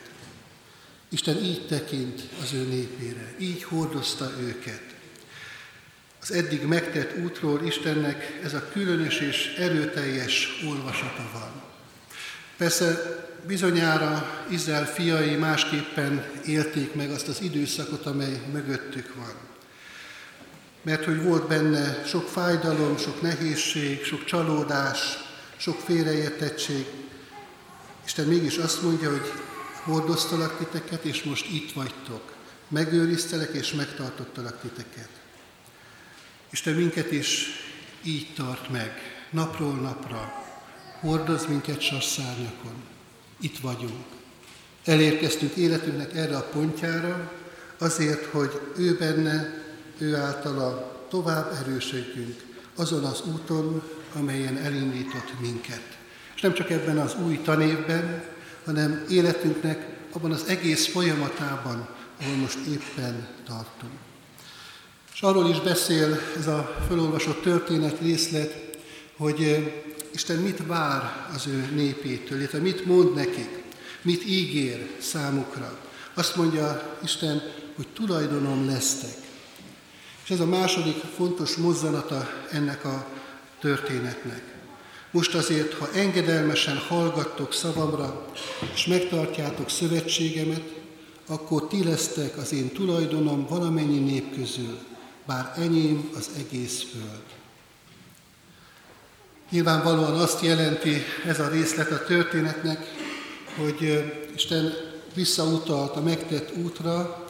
Isten 1.08 1.36
így 1.36 1.66
tekint 1.66 2.22
az 2.42 2.52
ő 2.52 2.66
népére, 2.66 3.34
így 3.38 3.62
hordozta 3.62 4.30
őket. 4.40 4.82
Az 6.20 6.32
eddig 6.32 6.62
megtett 6.62 7.18
útról 7.18 7.64
Istennek 7.64 8.38
ez 8.42 8.54
a 8.54 8.68
különös 8.72 9.20
és 9.20 9.54
erőteljes 9.58 10.48
olvasata 10.68 11.30
van. 11.32 11.62
Persze 12.56 13.18
bizonyára 13.46 14.44
Izrael 14.48 14.86
fiai 14.86 15.34
másképpen 15.34 16.24
élték 16.46 16.94
meg 16.94 17.10
azt 17.10 17.28
az 17.28 17.42
időszakot, 17.42 18.06
amely 18.06 18.40
mögöttük 18.52 19.14
van. 19.14 19.34
Mert 20.82 21.04
hogy 21.04 21.22
volt 21.22 21.48
benne 21.48 22.04
sok 22.06 22.28
fájdalom, 22.28 22.96
sok 22.96 23.20
nehézség, 23.22 24.04
sok 24.04 24.24
csalódás, 24.24 24.98
sok 25.56 25.80
félreértettség. 25.80 26.86
Isten 28.04 28.26
mégis 28.26 28.56
azt 28.56 28.82
mondja, 28.82 29.10
hogy 29.10 29.32
hordoztalak 29.82 30.58
titeket, 30.58 31.04
és 31.04 31.22
most 31.22 31.46
itt 31.52 31.72
vagytok. 31.72 32.34
Megőriztelek 32.68 33.50
és 33.52 33.72
megtartottalak 33.72 34.60
titeket. 34.60 35.08
Isten 36.50 36.74
minket 36.74 37.12
is 37.12 37.46
így 38.02 38.34
tart 38.34 38.70
meg, 38.70 38.92
napról 39.30 39.74
napra. 39.74 40.32
Hordoz 41.00 41.46
minket 41.46 41.80
sasszárnyakon. 41.80 42.89
Itt 43.40 43.58
vagyunk. 43.58 44.04
Elérkeztünk 44.84 45.54
életünknek 45.54 46.16
erre 46.16 46.36
a 46.36 46.48
pontjára, 46.52 47.32
azért, 47.78 48.24
hogy 48.24 48.60
ő 48.76 48.96
benne, 48.96 49.62
ő 49.98 50.14
általa 50.14 51.04
tovább 51.10 51.52
erősödjünk 51.62 52.40
azon 52.74 53.04
az 53.04 53.22
úton, 53.32 53.82
amelyen 54.14 54.56
elindított 54.56 55.40
minket. 55.40 55.98
És 56.34 56.40
nem 56.40 56.54
csak 56.54 56.70
ebben 56.70 56.98
az 56.98 57.14
új 57.26 57.40
tanévben, 57.42 58.24
hanem 58.64 59.04
életünknek 59.10 59.98
abban 60.12 60.32
az 60.32 60.44
egész 60.46 60.86
folyamatában, 60.86 61.88
ahol 62.20 62.34
most 62.34 62.58
éppen 62.68 63.28
tartunk. 63.46 63.92
És 65.12 65.22
arról 65.22 65.48
is 65.48 65.60
beszél 65.60 66.20
ez 66.36 66.46
a 66.46 66.84
felolvasott 66.88 67.42
történet 67.42 67.98
részlet, 68.00 68.78
hogy 69.16 69.72
Isten 70.12 70.38
mit 70.38 70.66
vár 70.66 71.28
az 71.34 71.46
ő 71.46 71.68
népétől, 71.74 72.38
illetve 72.38 72.58
mit 72.58 72.86
mond 72.86 73.14
nekik, 73.14 73.62
mit 74.02 74.24
ígér 74.24 74.90
számukra. 75.00 75.78
Azt 76.14 76.36
mondja 76.36 76.98
Isten, 77.02 77.42
hogy 77.76 77.88
tulajdonom 77.88 78.66
lesztek. 78.66 79.16
És 80.24 80.30
ez 80.30 80.40
a 80.40 80.46
második 80.46 80.96
fontos 81.16 81.54
mozzanata 81.56 82.28
ennek 82.50 82.84
a 82.84 83.06
történetnek. 83.60 84.42
Most 85.10 85.34
azért, 85.34 85.74
ha 85.74 85.92
engedelmesen 85.92 86.76
hallgattok 86.76 87.52
szavamra, 87.52 88.26
és 88.74 88.86
megtartjátok 88.86 89.70
szövetségemet, 89.70 90.62
akkor 91.26 91.68
ti 91.68 91.84
lesztek 91.84 92.36
az 92.36 92.52
én 92.52 92.72
tulajdonom 92.72 93.46
valamennyi 93.46 93.98
nép 93.98 94.34
közül, 94.34 94.78
bár 95.26 95.52
enyém 95.56 96.10
az 96.16 96.30
egész 96.38 96.82
föld. 96.82 97.29
Nyilvánvalóan 99.50 100.14
azt 100.14 100.42
jelenti 100.42 101.02
ez 101.26 101.40
a 101.40 101.48
részlet 101.48 101.90
a 101.90 102.04
történetnek, 102.04 102.78
hogy 103.56 104.04
Isten 104.34 104.72
visszautalt 105.14 105.96
a 105.96 106.00
megtett 106.00 106.56
útra, 106.56 107.26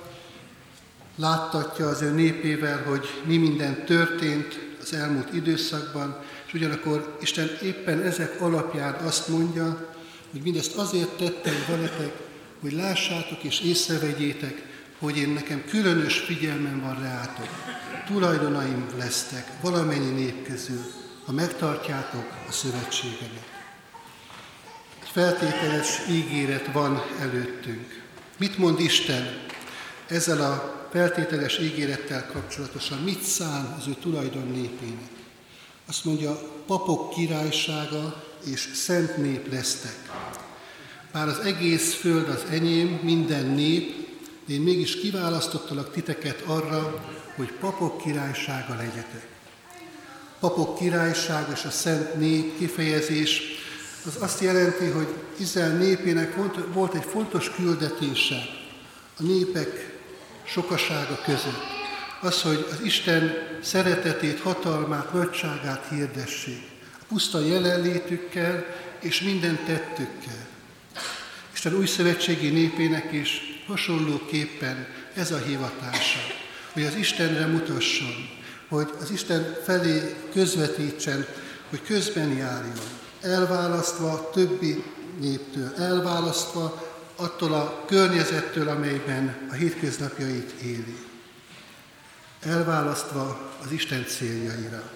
láttatja 1.16 1.88
az 1.88 2.02
ő 2.02 2.11
népével, 2.11 2.83
hogy 2.83 3.09
mi 3.24 3.37
minden 3.37 3.85
történt 3.85 4.59
az 4.83 4.92
elmúlt 4.92 5.35
időszakban, 5.35 6.22
és 6.46 6.54
ugyanakkor 6.54 7.16
Isten 7.20 7.48
éppen 7.62 8.02
ezek 8.02 8.40
alapján 8.40 8.94
azt 8.94 9.28
mondja, 9.28 9.88
hogy 10.30 10.40
mindezt 10.42 10.74
azért 10.76 11.16
tettem 11.16 11.64
veletek, 11.68 12.12
hogy 12.61 12.72
lássátok 12.72 13.42
és 13.42 13.61
észrevegyétek, 13.61 14.62
hogy 14.98 15.16
én 15.16 15.28
nekem 15.28 15.64
különös 15.68 16.18
figyelmem 16.18 16.80
van 16.80 17.02
reátok. 17.02 17.48
Tulajdonaim 18.06 18.87
lesztek 18.98 19.46
valamennyi 19.61 20.11
nép 20.11 20.46
közül, 20.46 20.99
ha 21.24 21.33
megtartjátok 21.33 22.33
a 22.48 22.52
szövetségemet. 22.52 23.48
Egy 25.02 25.09
feltételes 25.09 26.00
ígéret 26.11 26.72
van 26.72 27.02
előttünk. 27.20 28.02
Mit 28.38 28.59
mond 28.59 28.80
Isten 28.80 29.48
ezzel 30.06 30.40
a 30.40 30.87
feltételes 30.92 31.59
ígérettel 31.59 32.26
kapcsolatosan? 32.26 32.98
Mit 32.98 33.22
szán 33.22 33.76
az 33.78 33.87
ő 33.87 33.92
tulajdon 33.92 34.46
népének? 34.46 35.11
Azt 35.87 36.04
mondja, 36.04 36.38
papok 36.66 37.11
királysága 37.11 38.24
és 38.44 38.68
szent 38.74 39.16
nép 39.16 39.52
lesztek. 39.52 40.11
Bár 41.12 41.28
az 41.28 41.38
egész 41.38 41.94
föld 41.94 42.28
az 42.28 42.44
enyém, 42.50 43.00
minden 43.02 43.46
nép, 43.46 44.09
én 44.48 44.61
mégis 44.61 45.00
kiválasztottalak 45.00 45.92
titeket 45.92 46.40
arra, 46.40 47.04
hogy 47.37 47.52
papok 47.52 48.02
királysága 48.02 48.74
legyetek. 48.74 49.30
Papok 50.40 50.79
királyság 50.79 51.46
és 51.55 51.64
a 51.64 51.70
szent 51.70 52.14
nép 52.14 52.59
kifejezés 52.59 53.42
az 54.07 54.16
azt 54.18 54.40
jelenti, 54.40 54.87
hogy 54.87 55.09
Izrael 55.37 55.76
népének 55.76 56.35
volt 56.72 56.94
egy 56.94 57.05
fontos 57.05 57.50
küldetése 57.50 58.37
a 59.18 59.22
népek 59.22 59.98
sokasága 60.44 61.20
között. 61.24 61.79
Az, 62.20 62.42
hogy 62.42 62.66
az 62.70 62.81
Isten 62.85 63.33
szeretetét, 63.62 64.40
hatalmát, 64.40 65.12
nagyságát 65.12 65.87
hirdessék. 65.90 66.62
A 67.00 67.05
puszta 67.09 67.40
jelenlétükkel 67.40 68.64
és 69.00 69.20
minden 69.20 69.59
tettükkel. 69.66 70.46
Isten 71.53 71.74
új 71.74 71.87
szövetségi 71.87 72.48
népének 72.48 73.12
is 73.12 73.40
hasonlóképpen 73.66 74.87
ez 75.14 75.31
a 75.31 75.38
hivatása, 75.38 76.20
hogy 76.72 76.83
az 76.83 76.94
Istenre 76.94 77.46
mutasson, 77.46 78.29
hogy 78.70 78.90
az 79.00 79.11
Isten 79.11 79.56
felé 79.64 80.14
közvetítsen, 80.33 81.26
hogy 81.70 81.83
közben 81.83 82.28
járjon, 82.28 82.78
elválasztva 83.20 84.30
többi 84.33 84.85
néptől, 85.18 85.74
elválasztva 85.76 86.88
attól 87.16 87.52
a 87.52 87.85
környezettől, 87.87 88.68
amelyben 88.68 89.48
a 89.50 89.52
hétköznapjait 89.52 90.50
éli. 90.50 90.96
Elválasztva 92.40 93.50
az 93.64 93.72
Isten 93.72 94.04
céljaira. 94.06 94.90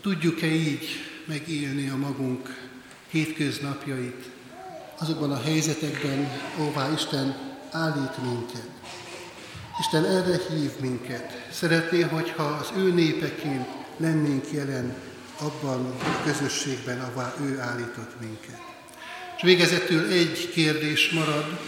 Tudjuk-e 0.00 0.46
így 0.46 0.88
megélni 1.26 1.88
a 1.88 1.96
magunk 1.96 2.70
hétköznapjait, 3.08 4.30
azokban 4.98 5.32
a 5.32 5.40
helyzetekben, 5.42 6.30
óvá 6.60 6.92
Isten 6.92 7.36
állít 7.70 8.22
minket. 8.22 8.77
Isten 9.78 10.04
erre 10.04 10.40
hív 10.48 10.70
minket. 10.80 11.46
Szeretné, 11.52 12.00
hogyha 12.00 12.42
az 12.42 12.68
ő 12.76 12.92
népeként 12.92 13.68
lennénk 13.96 14.44
jelen 14.52 14.94
abban 15.40 15.86
a 15.86 16.22
közösségben, 16.24 17.00
ahová 17.00 17.34
ő 17.40 17.58
állított 17.60 18.20
minket. 18.20 18.60
És 19.36 19.42
végezetül 19.42 20.12
egy 20.12 20.50
kérdés 20.50 21.10
marad, 21.10 21.58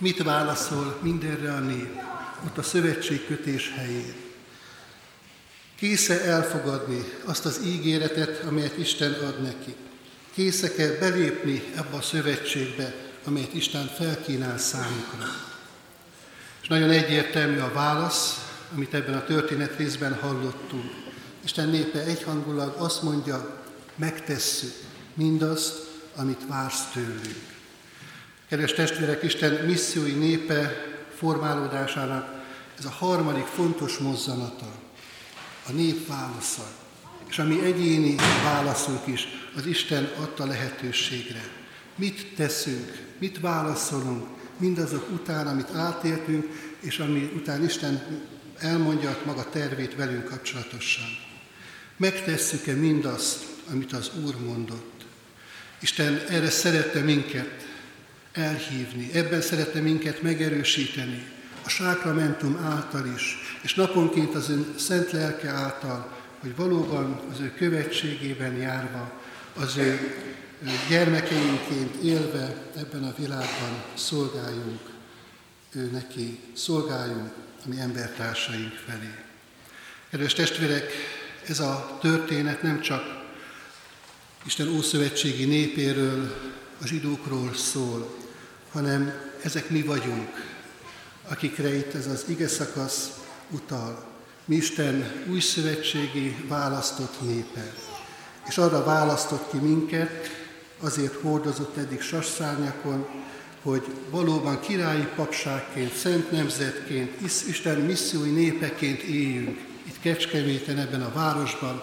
mit 0.00 0.22
válaszol 0.22 0.98
mindenre 1.02 1.52
a 1.52 1.58
nép, 1.58 2.00
ott 2.46 2.58
a 2.58 2.62
szövetségkötés 2.62 3.72
helyén. 3.76 4.14
Késze 5.76 6.24
elfogadni 6.24 7.04
azt 7.24 7.44
az 7.44 7.60
ígéretet, 7.64 8.42
amelyet 8.48 8.78
Isten 8.78 9.12
ad 9.12 9.42
neki? 9.42 9.74
Készek-e 10.34 10.98
belépni 10.98 11.62
ebbe 11.76 11.96
a 11.96 12.02
szövetségbe, 12.02 12.94
amelyet 13.24 13.54
Isten 13.54 13.86
felkínál 13.86 14.58
számukra? 14.58 15.49
Nagyon 16.70 16.90
egyértelmű 16.90 17.58
a 17.58 17.72
válasz, 17.72 18.50
amit 18.74 18.94
ebben 18.94 19.14
a 19.14 19.24
történet 19.24 19.76
részben 19.76 20.14
hallottunk. 20.14 20.92
Isten 21.44 21.68
népe 21.68 22.04
egyhangulag 22.04 22.74
azt 22.78 23.02
mondja, 23.02 23.62
megtesszük 23.96 24.72
mindazt, 25.14 25.74
amit 26.16 26.46
vársz 26.48 26.90
tőlünk. 26.92 27.44
Kedves 28.48 28.72
testvérek, 28.72 29.22
Isten 29.22 29.64
missziói 29.64 30.12
népe 30.12 30.86
formálódásának 31.16 32.42
ez 32.78 32.84
a 32.84 32.90
harmadik 32.90 33.46
fontos 33.46 33.98
mozzanata, 33.98 34.72
a 35.68 35.72
nép 35.72 36.06
válasza, 36.08 36.66
és 37.28 37.38
a 37.38 37.44
mi 37.44 37.64
egyéni 37.64 38.14
válaszunk 38.44 39.06
is 39.06 39.26
az 39.56 39.66
Isten 39.66 40.10
adta 40.20 40.46
lehetőségre. 40.46 41.42
Mit 41.94 42.34
teszünk, 42.34 43.06
mit 43.18 43.40
válaszolunk 43.40 44.38
mindazok 44.60 45.10
után, 45.12 45.46
amit 45.46 45.70
átéltünk, 45.74 46.46
és 46.80 46.98
ami 46.98 47.32
után 47.36 47.64
Isten 47.64 48.02
elmondja 48.58 49.18
maga 49.24 49.48
tervét 49.50 49.94
velünk 49.94 50.24
kapcsolatosan. 50.24 51.08
Megtesszük-e 51.96 52.72
mindazt, 52.72 53.44
amit 53.70 53.92
az 53.92 54.10
Úr 54.24 54.36
mondott? 54.44 55.04
Isten 55.80 56.20
erre 56.28 56.50
szerette 56.50 57.00
minket 57.00 57.66
elhívni, 58.32 59.10
ebben 59.12 59.40
szerette 59.40 59.80
minket 59.80 60.22
megerősíteni, 60.22 61.26
a 61.64 61.68
sákramentum 61.68 62.56
által 62.56 63.06
is, 63.16 63.36
és 63.62 63.74
naponként 63.74 64.34
az 64.34 64.50
ön 64.50 64.74
szent 64.78 65.10
lelke 65.10 65.48
által, 65.48 66.18
hogy 66.40 66.56
valóban 66.56 67.20
az 67.32 67.40
ő 67.40 67.52
követségében 67.56 68.56
járva, 68.56 69.20
az 69.54 69.76
ő 69.76 70.14
gyermekeinként 70.88 71.94
élve 71.94 72.56
ebben 72.76 73.04
a 73.04 73.14
világban 73.18 73.82
szolgáljunk 73.94 74.80
ő 75.72 75.90
neki, 75.92 76.40
szolgáljunk 76.54 77.32
a 77.64 77.68
mi 77.68 77.80
embertársaink 77.80 78.72
felé. 78.86 79.14
Kedves 80.10 80.32
testvérek, 80.32 80.92
ez 81.46 81.60
a 81.60 81.98
történet 82.00 82.62
nem 82.62 82.80
csak 82.80 83.02
Isten 84.44 84.68
ószövetségi 84.68 85.44
népéről, 85.44 86.36
a 86.82 86.86
zsidókról 86.86 87.54
szól, 87.54 88.16
hanem 88.72 89.12
ezek 89.42 89.70
mi 89.70 89.82
vagyunk, 89.82 90.28
akikre 91.28 91.74
itt 91.74 91.94
ez 91.94 92.06
az 92.06 92.24
ige 92.28 92.48
szakasz 92.48 93.10
utal. 93.50 94.08
Mi 94.44 94.56
Isten 94.56 95.24
új 95.28 95.40
szövetségi 95.40 96.36
választott 96.48 97.20
népe. 97.20 97.74
És 98.48 98.58
arra 98.58 98.84
választott 98.84 99.50
ki 99.50 99.56
minket, 99.56 100.39
azért 100.80 101.14
hordozott 101.20 101.76
eddig 101.76 102.00
sasszárnyakon, 102.00 103.06
hogy 103.62 103.86
valóban 104.10 104.60
királyi 104.60 105.08
papságként, 105.14 105.94
szent 105.94 106.30
nemzetként, 106.30 107.20
Isten 107.48 107.78
missziói 107.78 108.30
népeként 108.30 109.02
éljünk 109.02 109.58
itt 109.82 110.00
Kecskeméten, 110.00 110.78
ebben 110.78 111.02
a 111.02 111.12
városban, 111.12 111.82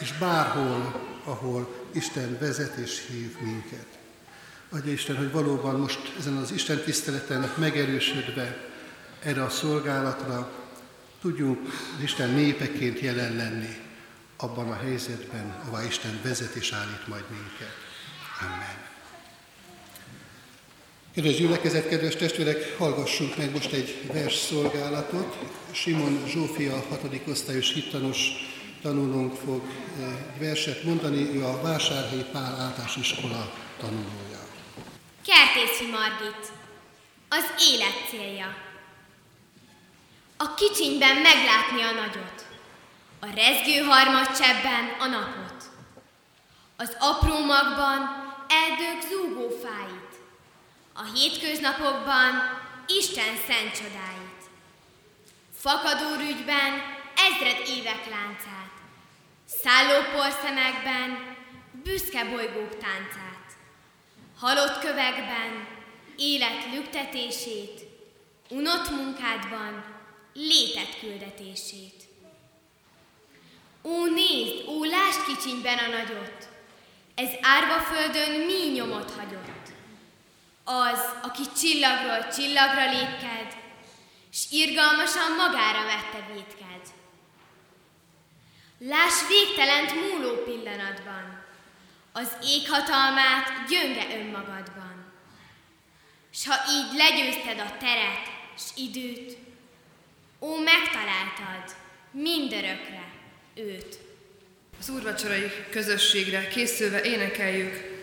és 0.00 0.12
bárhol, 0.18 1.00
ahol 1.24 1.86
Isten 1.92 2.36
vezet 2.40 2.76
és 2.76 3.06
hív 3.10 3.36
minket. 3.40 3.86
Adja 4.70 4.92
Isten, 4.92 5.16
hogy 5.16 5.32
valóban 5.32 5.80
most 5.80 6.14
ezen 6.18 6.36
az 6.36 6.52
Isten 6.52 6.78
tiszteleten 6.78 7.52
megerősödve 7.56 8.56
erre 9.22 9.42
a 9.42 9.50
szolgálatra 9.50 10.50
tudjunk 11.20 11.58
az 11.96 12.02
Isten 12.02 12.30
népeként 12.30 13.00
jelen 13.00 13.36
lenni 13.36 13.76
abban 14.36 14.70
a 14.70 14.74
helyzetben, 14.74 15.54
ahová 15.62 15.84
Isten 15.84 16.20
vezet 16.22 16.54
és 16.54 16.72
állít 16.72 17.06
majd 17.06 17.24
minket. 17.30 17.87
Amen. 18.40 18.86
Kedves 21.14 21.36
gyülekezet, 21.36 21.88
kedves 21.88 22.16
testvérek, 22.16 22.78
hallgassunk 22.78 23.36
meg 23.36 23.52
most 23.52 23.72
egy 23.72 24.10
vers 24.12 24.34
szolgálatot. 24.34 25.36
Simon 25.72 26.24
Zsófia, 26.26 26.84
hatodik 26.88 27.28
osztályos 27.28 27.72
hittanos 27.72 28.30
tanulónk 28.82 29.34
fog 29.34 29.62
eh, 30.00 30.08
egy 30.34 30.46
verset 30.46 30.82
mondani, 30.82 31.36
ő 31.36 31.44
a 31.44 31.60
Vásárhelyi 31.62 32.24
Pál 32.32 32.60
általános 32.60 32.96
iskola 32.96 33.52
tanulója. 33.80 34.40
Kertészi 35.26 35.90
Margit, 35.90 36.52
az 37.28 37.44
élet 37.70 38.08
célja. 38.10 38.56
A 40.36 40.54
kicsinyben 40.54 41.16
meglátni 41.16 41.82
a 41.82 41.92
nagyot, 42.00 42.46
a 43.20 43.26
rezgő 43.26 43.84
harmadcsebben 43.84 44.84
a 44.98 45.06
napot, 45.06 45.62
az 46.76 46.96
apró 46.98 47.44
magban 47.44 48.27
erdők 48.48 49.10
zúgó 49.10 49.48
fáit, 49.62 50.12
a 50.92 51.04
hétköznapokban 51.14 52.32
Isten 52.86 53.36
szent 53.46 53.72
csodáit, 53.76 54.42
fakadó 55.58 56.14
rügyben 56.16 56.72
ezred 57.14 57.68
évek 57.68 58.06
láncát, 58.10 58.72
szálló 59.44 60.02
porszemekben 60.12 61.36
büszke 61.82 62.24
bolygók 62.24 62.78
táncát, 62.78 63.56
halott 64.38 64.78
kövekben 64.78 65.66
élet 66.16 66.64
lüktetését, 66.72 67.86
unott 68.48 68.90
munkádban 68.90 69.84
létet 70.32 70.98
küldetését. 71.00 72.02
Ó, 73.82 74.06
nézd, 74.06 74.68
ó, 74.68 74.84
lásd 74.84 75.24
kicsinyben 75.26 75.78
a 75.78 75.88
nagyot, 75.88 76.48
ez 77.18 77.30
árva 77.40 77.80
földön 77.80 78.40
mi 78.40 78.70
nyomot 78.72 79.10
hagyott. 79.10 79.68
Az, 80.64 81.00
aki 81.22 81.42
csillagról 81.56 82.28
csillagra 82.28 82.90
lépked, 82.90 83.56
s 84.32 84.44
irgalmasan 84.50 85.32
magára 85.36 85.84
vette 85.84 86.32
vétked. 86.32 86.82
Láss 88.78 89.26
végtelent 89.28 89.94
múló 89.94 90.42
pillanatban, 90.44 91.44
az 92.12 92.36
ég 92.42 92.70
hatalmát 92.70 93.68
gyönge 93.68 94.18
önmagadban. 94.18 95.12
S 96.30 96.46
ha 96.46 96.54
így 96.70 96.96
legyőzted 96.96 97.58
a 97.58 97.76
teret 97.78 98.26
s 98.56 98.70
időt, 98.74 99.36
ó, 100.40 100.56
megtaláltad 100.56 101.76
mindörökre 102.10 103.12
őt. 103.54 104.07
Az 104.80 104.88
úrvacsorai 104.88 105.50
közösségre 105.70 106.48
készülve 106.48 107.02
énekeljük 107.02 107.96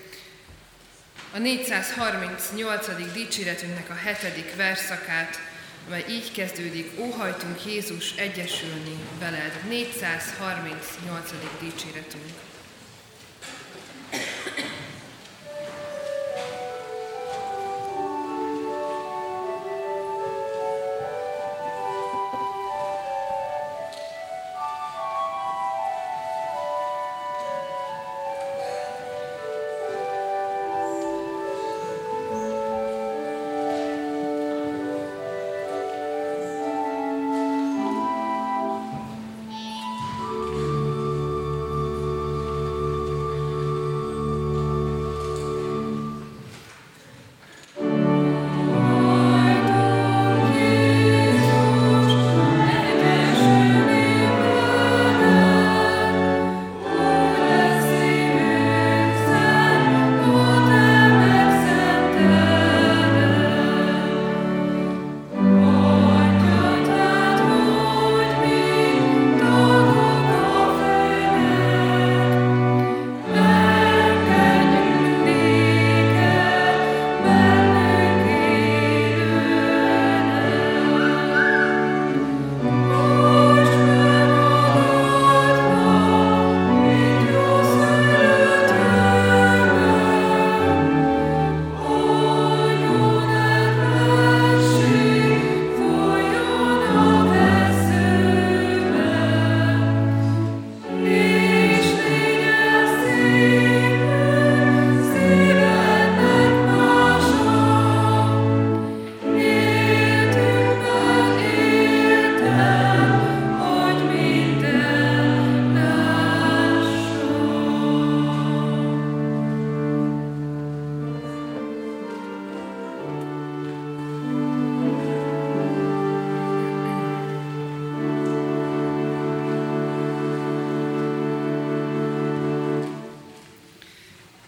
a 1.33 1.37
438. 1.37 3.13
dicséretünknek 3.13 3.89
a 3.89 3.93
hetedik 3.93 4.55
verszakát, 4.55 5.39
amely 5.87 6.05
így 6.09 6.31
kezdődik, 6.31 6.91
óhajtunk 6.99 7.65
Jézus 7.65 8.15
egyesülni 8.15 8.97
veled. 9.19 9.51
438. 9.69 11.31
dicséretünk. 11.59 12.54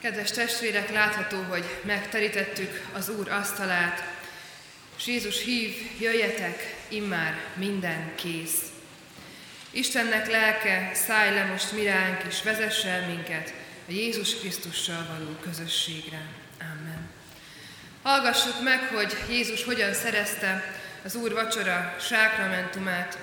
Kedves 0.08 0.32
testvérek, 0.32 0.92
látható, 0.92 1.42
hogy 1.50 1.66
megterítettük 1.84 2.82
az 2.94 3.10
Úr 3.10 3.30
asztalát, 3.30 4.04
és 4.98 5.08
Jézus 5.08 5.44
hív, 5.44 5.74
jöjjetek, 6.00 6.76
immár 6.88 7.40
minden 7.56 8.16
kész. 8.16 8.62
Istennek 9.72 10.32
lelke, 10.32 10.92
szállj 10.94 11.34
le 11.34 11.44
most 11.44 11.72
miránk, 11.72 12.24
és 12.30 12.44
vezesse 12.44 12.90
el 12.90 13.08
minket 13.08 13.54
a 13.88 13.92
Jézus 13.92 14.36
Krisztussal 14.36 15.08
való 15.18 15.32
közösségre. 15.44 16.22
Amen. 16.60 17.10
Hallgassuk 18.04 18.64
meg, 18.64 18.80
hogy 18.80 19.18
Jézus 19.30 19.64
hogyan 19.64 19.94
szerezte 19.94 20.74
az 21.04 21.16
Úr 21.16 21.34
vacsora 21.34 21.96
sákramentumát, 22.00 23.18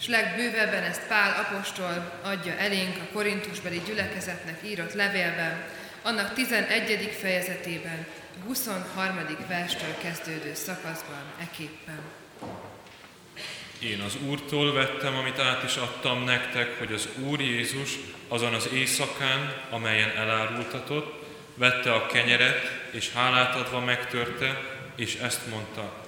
és 0.00 0.06
legbővebben 0.06 0.82
ezt 0.82 1.06
Pál 1.06 1.46
apostol 1.46 2.20
adja 2.22 2.56
elénk 2.56 2.96
a 2.96 3.12
korintusbeli 3.12 3.82
gyülekezetnek 3.86 4.58
írott 4.64 4.92
levélben, 4.92 5.82
annak 6.04 6.34
11. 6.34 7.16
fejezetében, 7.20 8.06
23. 8.46 9.26
verstől 9.48 9.94
kezdődő 10.02 10.54
szakaszban 10.54 11.22
eképpen. 11.40 12.00
Én 13.78 14.00
az 14.00 14.16
Úrtól 14.26 14.72
vettem, 14.72 15.14
amit 15.16 15.38
át 15.38 15.62
is 15.62 15.76
adtam 15.76 16.24
nektek, 16.24 16.78
hogy 16.78 16.92
az 16.92 17.08
Úr 17.18 17.40
Jézus 17.40 17.90
azon 18.28 18.54
az 18.54 18.68
éjszakán, 18.72 19.54
amelyen 19.70 20.10
elárultatott, 20.16 21.24
vette 21.54 21.92
a 21.92 22.06
kenyeret, 22.06 22.80
és 22.90 23.12
hálát 23.12 23.54
adva 23.54 23.80
megtörte, 23.80 24.60
és 24.96 25.14
ezt 25.14 25.46
mondta, 25.50 26.06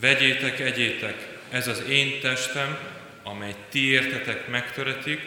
vegyétek, 0.00 0.60
egyétek, 0.60 1.28
ez 1.50 1.68
az 1.68 1.82
én 1.88 2.20
testem, 2.20 2.78
amely 3.22 3.54
ti 3.70 3.90
értetek 3.90 4.48
megtöretik, 4.48 5.20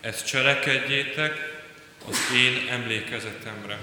ezt 0.00 0.26
cselekedjétek, 0.26 1.51
az 2.08 2.18
én 2.36 2.68
emlékezetemre. 2.70 3.78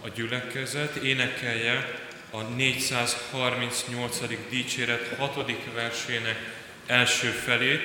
A 0.00 0.08
gyülekezet 0.08 0.96
énekelje 0.96 2.02
a 2.30 2.42
438. 2.42 4.20
dicséret 4.48 5.14
6. 5.18 5.50
versének 5.74 6.38
első 6.86 7.28
felét, 7.28 7.80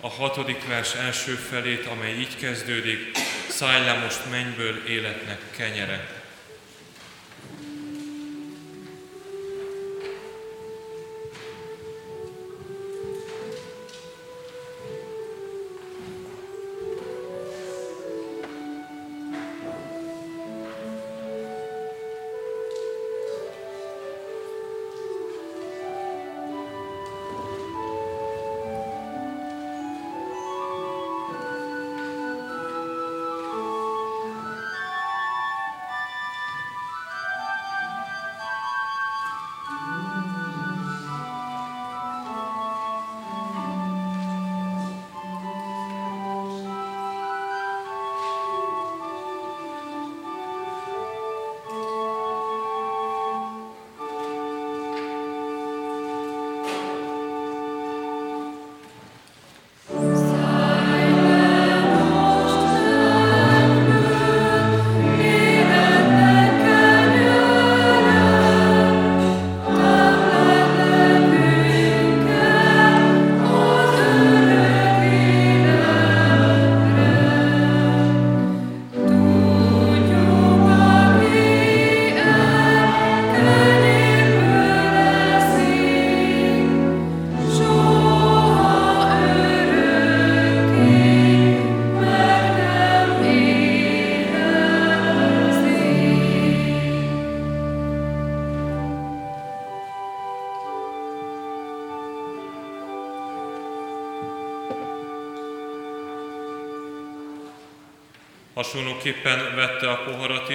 a 0.00 0.08
hatodik 0.08 0.66
vers 0.66 0.94
első 0.94 1.34
felét, 1.34 1.86
amely 1.86 2.18
így 2.18 2.36
kezdődik, 2.36 3.18
szállj 3.48 3.84
le 3.84 3.98
most 3.98 4.30
mennyből 4.30 4.86
életnek 4.86 5.40
kenyere. 5.56 6.17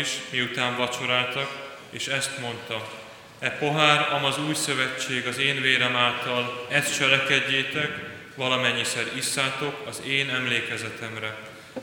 Is, 0.04 0.10
miután 0.30 0.76
vacsoráltak, 0.78 1.76
és 1.90 2.08
ezt 2.08 2.40
mondta, 2.40 3.02
E 3.40 3.50
pohár, 3.50 4.14
am 4.14 4.26
az 4.26 4.38
új 4.40 4.54
szövetség 4.54 5.28
az 5.28 5.38
én 5.38 5.62
vérem 5.62 5.96
által, 5.96 6.68
ezt 6.70 6.98
cselekedjétek, 6.98 7.90
valamennyiszer 8.36 9.06
isszátok 9.16 9.84
az 9.88 10.02
én 10.08 10.30
emlékezetemre. 10.30 11.36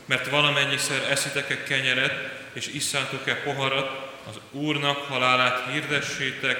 Mert 0.05 0.29
valamennyiszer 0.29 1.11
eszitek-e 1.11 1.63
kenyeret, 1.63 2.13
és 2.53 2.67
isszátok-e 2.67 3.35
poharat, 3.35 4.09
az 4.29 4.39
Úrnak 4.51 4.97
halálát 4.97 5.71
hirdessétek, 5.71 6.57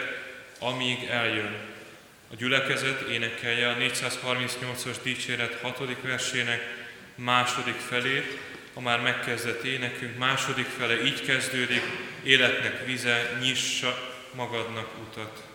amíg 0.59 1.07
eljön. 1.09 1.55
A 2.31 2.35
gyülekezet 2.37 3.01
énekelje 3.01 3.69
a 3.69 3.75
438-as 3.75 4.95
dicséret 5.03 5.57
6. 5.61 5.79
versének 6.01 6.61
második 7.15 7.79
felét, 7.89 8.37
a 8.73 8.81
már 8.81 9.01
megkezdett 9.01 9.63
énekünk 9.63 10.17
második 10.17 10.65
fele 10.65 11.03
így 11.03 11.25
kezdődik, 11.25 11.81
életnek 12.23 12.85
vize, 12.85 13.37
nyissa 13.41 13.97
magadnak 14.35 14.89
utat. 15.07 15.50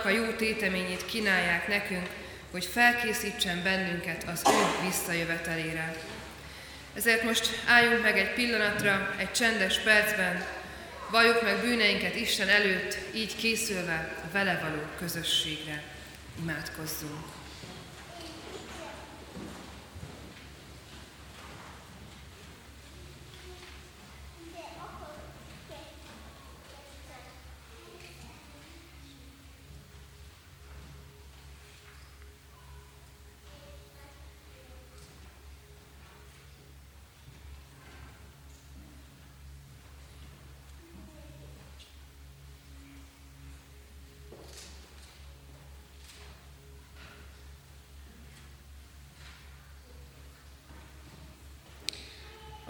Annak 0.00 0.18
a 0.18 0.24
jó 0.24 0.32
téteményét 0.32 1.06
kínálják 1.06 1.68
nekünk, 1.68 2.06
hogy 2.50 2.64
felkészítsen 2.64 3.62
bennünket 3.62 4.24
az 4.32 4.42
ő 4.46 4.86
visszajövetelére. 4.86 5.96
Ezért 6.94 7.22
most 7.22 7.62
álljunk 7.66 8.02
meg 8.02 8.18
egy 8.18 8.32
pillanatra, 8.32 9.14
egy 9.18 9.32
csendes 9.32 9.78
percben, 9.78 10.44
valljuk 11.10 11.42
meg 11.42 11.60
bűneinket 11.60 12.16
Isten 12.16 12.48
előtt, 12.48 12.96
így 13.14 13.36
készülve 13.36 14.14
a 14.24 14.32
vele 14.32 14.58
való 14.62 14.82
közösségre. 14.98 15.82
Imádkozzunk! 16.42 17.39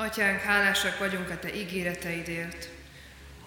Atyánk, 0.00 0.40
hálásak 0.40 0.98
vagyunk 0.98 1.30
a 1.30 1.38
Te 1.38 1.54
ígéreteidért, 1.54 2.68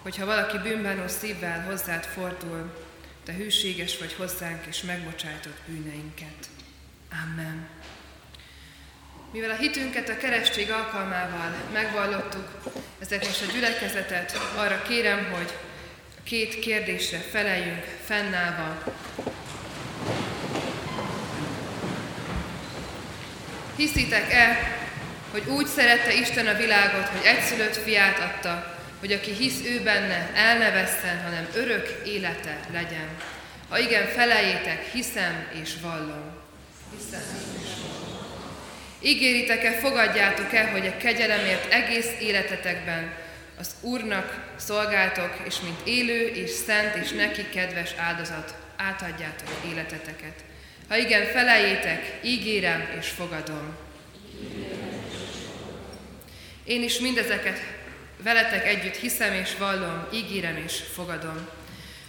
hogyha 0.02 0.26
valaki 0.26 0.58
bűnbánó 0.58 1.08
szívvel 1.08 1.60
hozzád 1.60 2.04
fordul, 2.04 2.86
Te 3.24 3.32
hűséges 3.32 3.98
vagy 3.98 4.12
hozzánk, 4.12 4.66
és 4.66 4.82
megbocsájtott 4.82 5.58
bűneinket. 5.66 6.48
Amen. 7.24 7.68
Mivel 9.32 9.50
a 9.50 9.56
hitünket 9.56 10.08
a 10.08 10.16
keresztség 10.16 10.70
alkalmával 10.70 11.54
megvallottuk, 11.72 12.48
ezért 12.98 13.26
most 13.26 13.42
a 13.42 13.52
gyülekezetet 13.52 14.38
arra 14.56 14.82
kérem, 14.82 15.32
hogy 15.32 15.52
a 16.18 16.22
két 16.22 16.58
kérdésre 16.58 17.18
feleljünk 17.18 17.84
fennállva. 18.04 18.82
Hiszitek-e, 23.76 24.82
hogy 25.34 25.48
úgy 25.48 25.66
szerette 25.66 26.14
Isten 26.14 26.46
a 26.46 26.56
világot, 26.56 27.08
hogy 27.08 27.26
egyszülött 27.26 27.76
fiát 27.76 28.18
adta, 28.18 28.76
hogy 29.00 29.12
aki 29.12 29.32
hisz 29.32 29.60
ő 29.64 29.82
benne, 29.82 30.30
el 30.34 30.58
ne 30.58 30.70
vesszen, 30.70 31.22
hanem 31.22 31.48
örök 31.54 32.00
élete 32.06 32.58
legyen. 32.72 33.08
Ha 33.68 33.78
igen, 33.78 34.06
felejétek, 34.06 34.84
hiszem 34.92 35.46
és 35.62 35.70
vallom. 35.80 36.36
Hiszem 36.96 37.22
és 37.62 37.68
vallom. 37.82 38.26
Ígéritek-e, 39.02 39.72
fogadjátok-e, 39.72 40.70
hogy 40.70 40.86
a 40.86 40.96
kegyelemért 40.96 41.72
egész 41.72 42.10
életetekben 42.20 43.12
az 43.58 43.68
Úrnak 43.80 44.54
szolgáltok, 44.56 45.36
és 45.46 45.60
mint 45.60 45.80
élő 45.84 46.26
és 46.26 46.50
szent 46.50 46.94
és 46.94 47.10
neki 47.10 47.46
kedves 47.54 47.90
áldozat 47.96 48.54
átadjátok 48.76 49.48
életeteket. 49.70 50.44
Ha 50.88 50.96
igen, 50.96 51.26
felejétek, 51.26 52.18
ígérem 52.22 52.88
és 53.00 53.08
fogadom. 53.08 53.76
Én 56.64 56.82
is 56.82 56.98
mindezeket 56.98 57.60
veletek 58.22 58.66
együtt 58.66 58.96
hiszem 58.96 59.32
és 59.32 59.56
vallom, 59.56 60.06
ígérem 60.12 60.56
és 60.56 60.82
fogadom. 60.92 61.48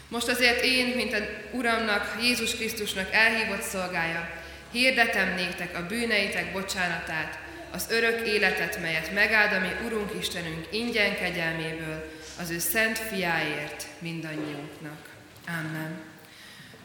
Most 0.08 0.28
azért 0.28 0.64
én, 0.64 0.96
mint 0.96 1.14
a 1.14 1.18
Uramnak, 1.52 2.18
Jézus 2.22 2.56
Krisztusnak 2.56 3.14
elhívott 3.14 3.62
szolgája, 3.62 4.30
hirdetem 4.72 5.34
néktek 5.36 5.78
a 5.78 5.86
bűneitek 5.86 6.52
bocsánatát, 6.52 7.40
az 7.72 7.88
örök 7.90 8.28
életet, 8.28 8.82
melyet 8.82 9.14
megáld 9.14 9.54
a 9.54 9.60
mi 9.60 9.86
Urunk 9.86 10.12
Istenünk 10.20 10.68
ingyen 10.72 11.16
kegyelméből, 11.16 12.12
az 12.40 12.50
ő 12.50 12.60
szent 12.60 12.98
fiáért 12.98 13.86
mindannyiunknak. 14.00 15.10
Amen. 15.48 16.02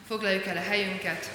Foglaljuk 0.09 0.47
el 0.47 0.57
a 0.57 0.68
helyünket. 0.68 1.31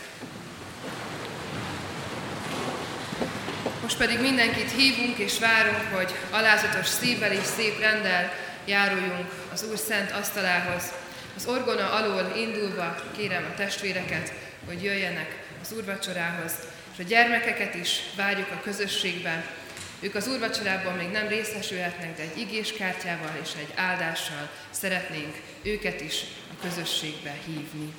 Most 3.86 3.98
pedig 3.98 4.20
mindenkit 4.20 4.72
hívunk 4.72 5.18
és 5.18 5.40
várunk, 5.40 5.94
hogy 5.94 6.16
alázatos 6.32 6.88
szívvel 6.88 7.32
és 7.32 7.44
szép 7.44 7.80
rendel 7.80 8.34
járuljunk 8.66 9.32
az 9.54 9.66
Úr 9.70 9.78
szent 9.78 10.12
asztalához. 10.12 10.84
Az 11.36 11.46
orgona 11.46 11.92
alól 11.92 12.34
indulva 12.38 12.96
kérem 13.18 13.46
a 13.52 13.56
testvéreket, 13.56 14.34
hogy 14.66 14.84
jöjjenek 14.84 15.44
az 15.62 15.72
úrvacsorához, 15.72 16.52
és 16.94 17.00
a 17.00 17.08
gyermekeket 17.08 17.76
is 17.76 18.00
várjuk 18.16 18.52
a 18.52 18.62
közösségbe. 18.64 19.46
Ők 20.00 20.16
az 20.16 20.28
úrvacsorában 20.28 20.94
még 20.96 21.10
nem 21.10 21.28
részesülhetnek, 21.28 22.16
de 22.16 22.22
egy 22.22 22.38
igéskártyával 22.38 23.40
és 23.42 23.50
egy 23.60 23.74
áldással 23.76 24.50
szeretnénk 24.70 25.36
őket 25.62 26.02
is 26.02 26.24
a 26.52 26.68
közösségbe 26.68 27.36
hívni. 27.46 27.94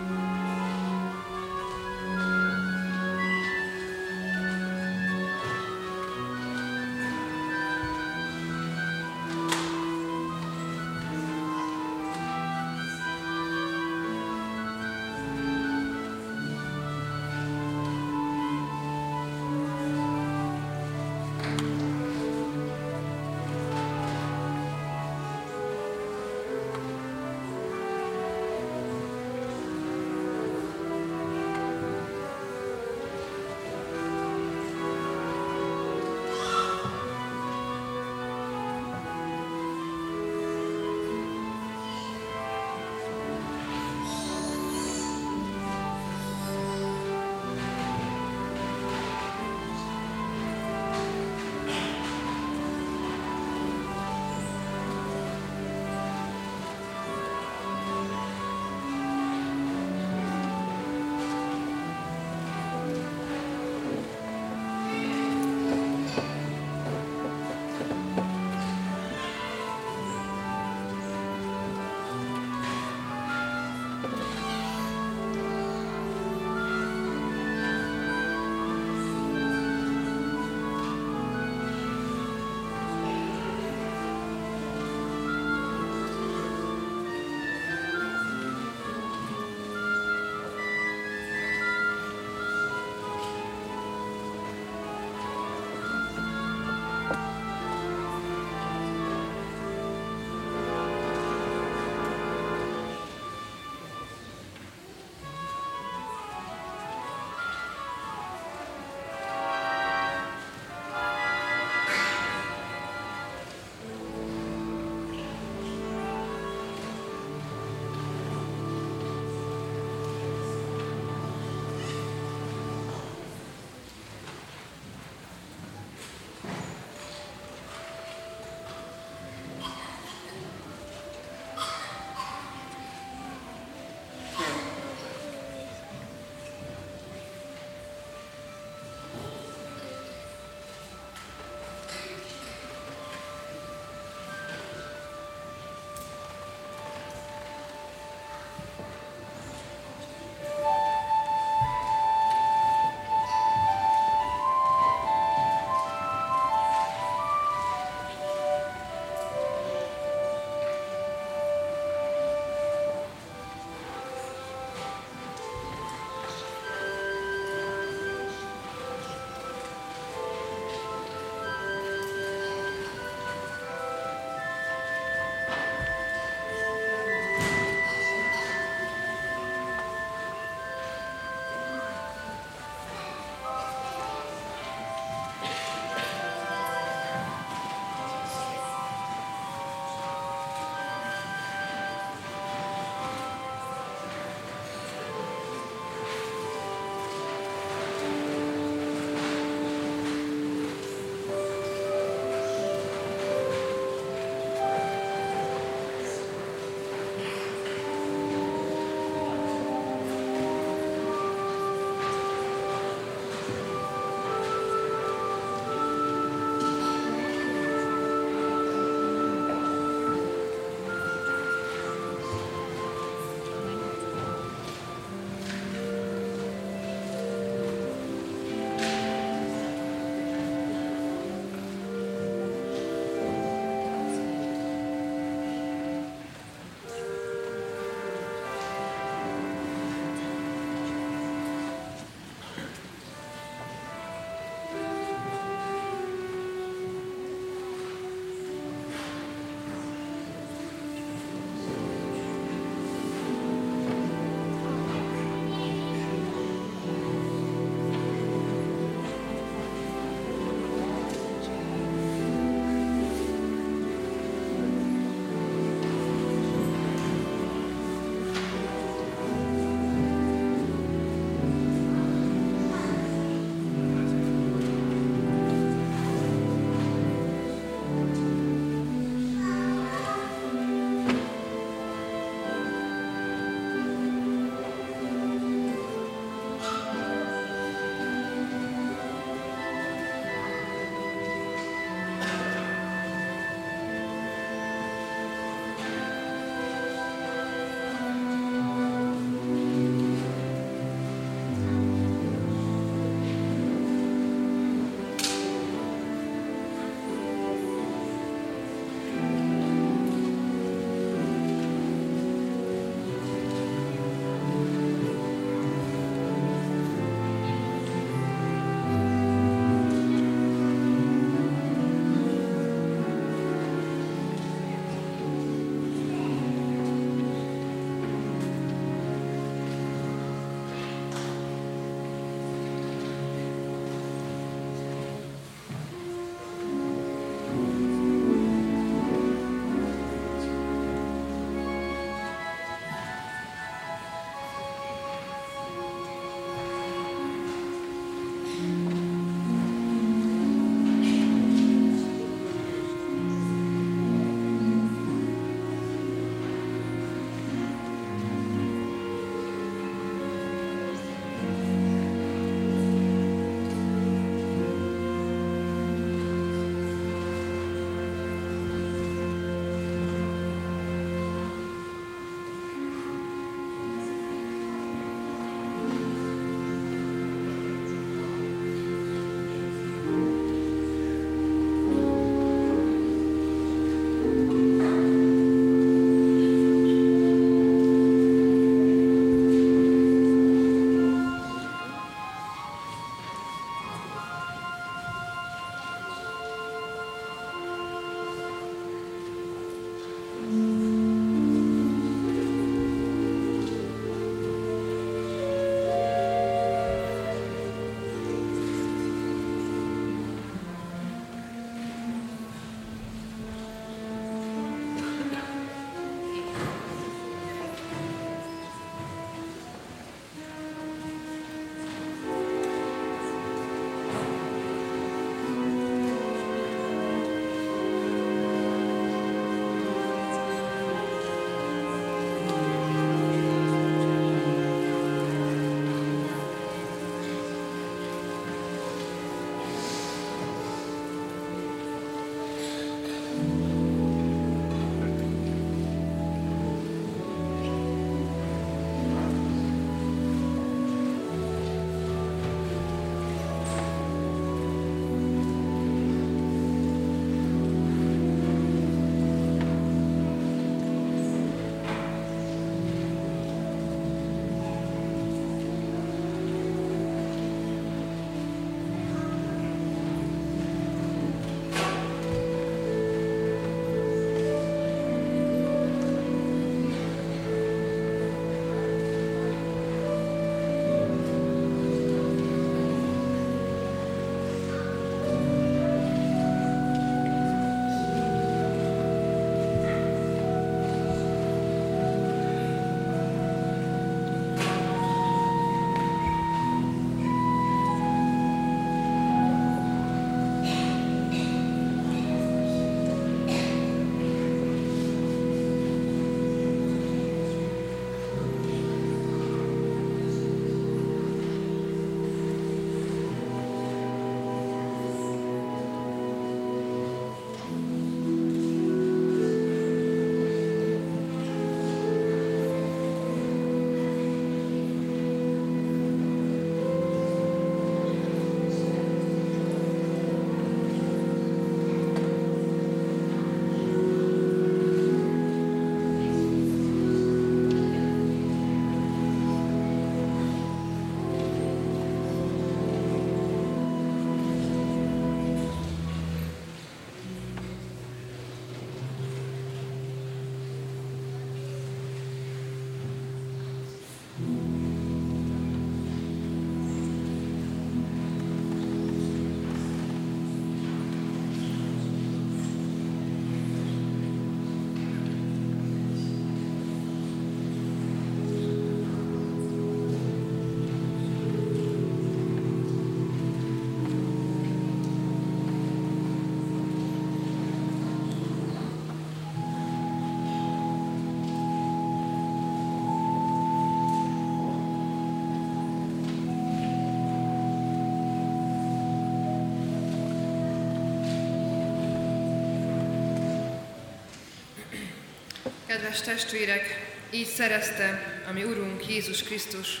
Kedves 596.00 596.20
testvérek, 596.20 597.12
így 597.30 597.46
szerezte 597.46 598.22
a 598.48 598.52
mi 598.52 598.62
Urunk 598.62 599.08
Jézus 599.08 599.42
Krisztus 599.42 600.00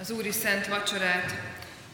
az 0.00 0.10
Úri 0.10 0.30
Szent 0.30 0.66
Vacsorát. 0.66 1.34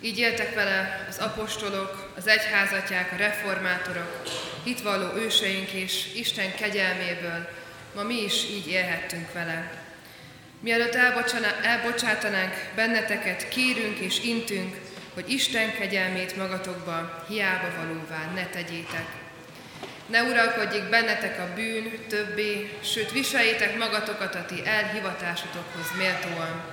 Így 0.00 0.18
éltek 0.18 0.54
vele 0.54 1.06
az 1.08 1.18
apostolok, 1.18 2.12
az 2.16 2.26
egyházatják, 2.26 3.12
a 3.12 3.16
reformátorok, 3.16 4.22
hitvalló 4.64 5.16
őseink 5.16 5.70
és 5.70 6.14
Isten 6.14 6.54
kegyelméből. 6.54 7.48
Ma 7.94 8.02
mi 8.02 8.22
is 8.22 8.44
így 8.44 8.68
élhettünk 8.68 9.32
vele. 9.32 9.72
Mielőtt 10.60 10.94
elbocsátanánk 11.62 12.54
benneteket, 12.74 13.48
kérünk 13.48 13.98
és 13.98 14.22
intünk, 14.22 14.76
hogy 15.14 15.30
Isten 15.30 15.74
kegyelmét 15.74 16.36
magatokba 16.36 17.24
hiába 17.28 17.68
valóvá 17.76 18.30
ne 18.34 18.46
tegyétek. 18.46 19.25
Ne 20.06 20.22
uralkodjék 20.22 20.88
bennetek 20.88 21.38
a 21.38 21.54
bűn 21.54 22.06
többé, 22.08 22.78
sőt 22.82 23.12
viseljétek 23.12 23.78
magatokat 23.78 24.34
a 24.34 24.44
ti 24.44 24.66
elhivatásotokhoz 24.66 25.86
méltóan. 25.96 26.64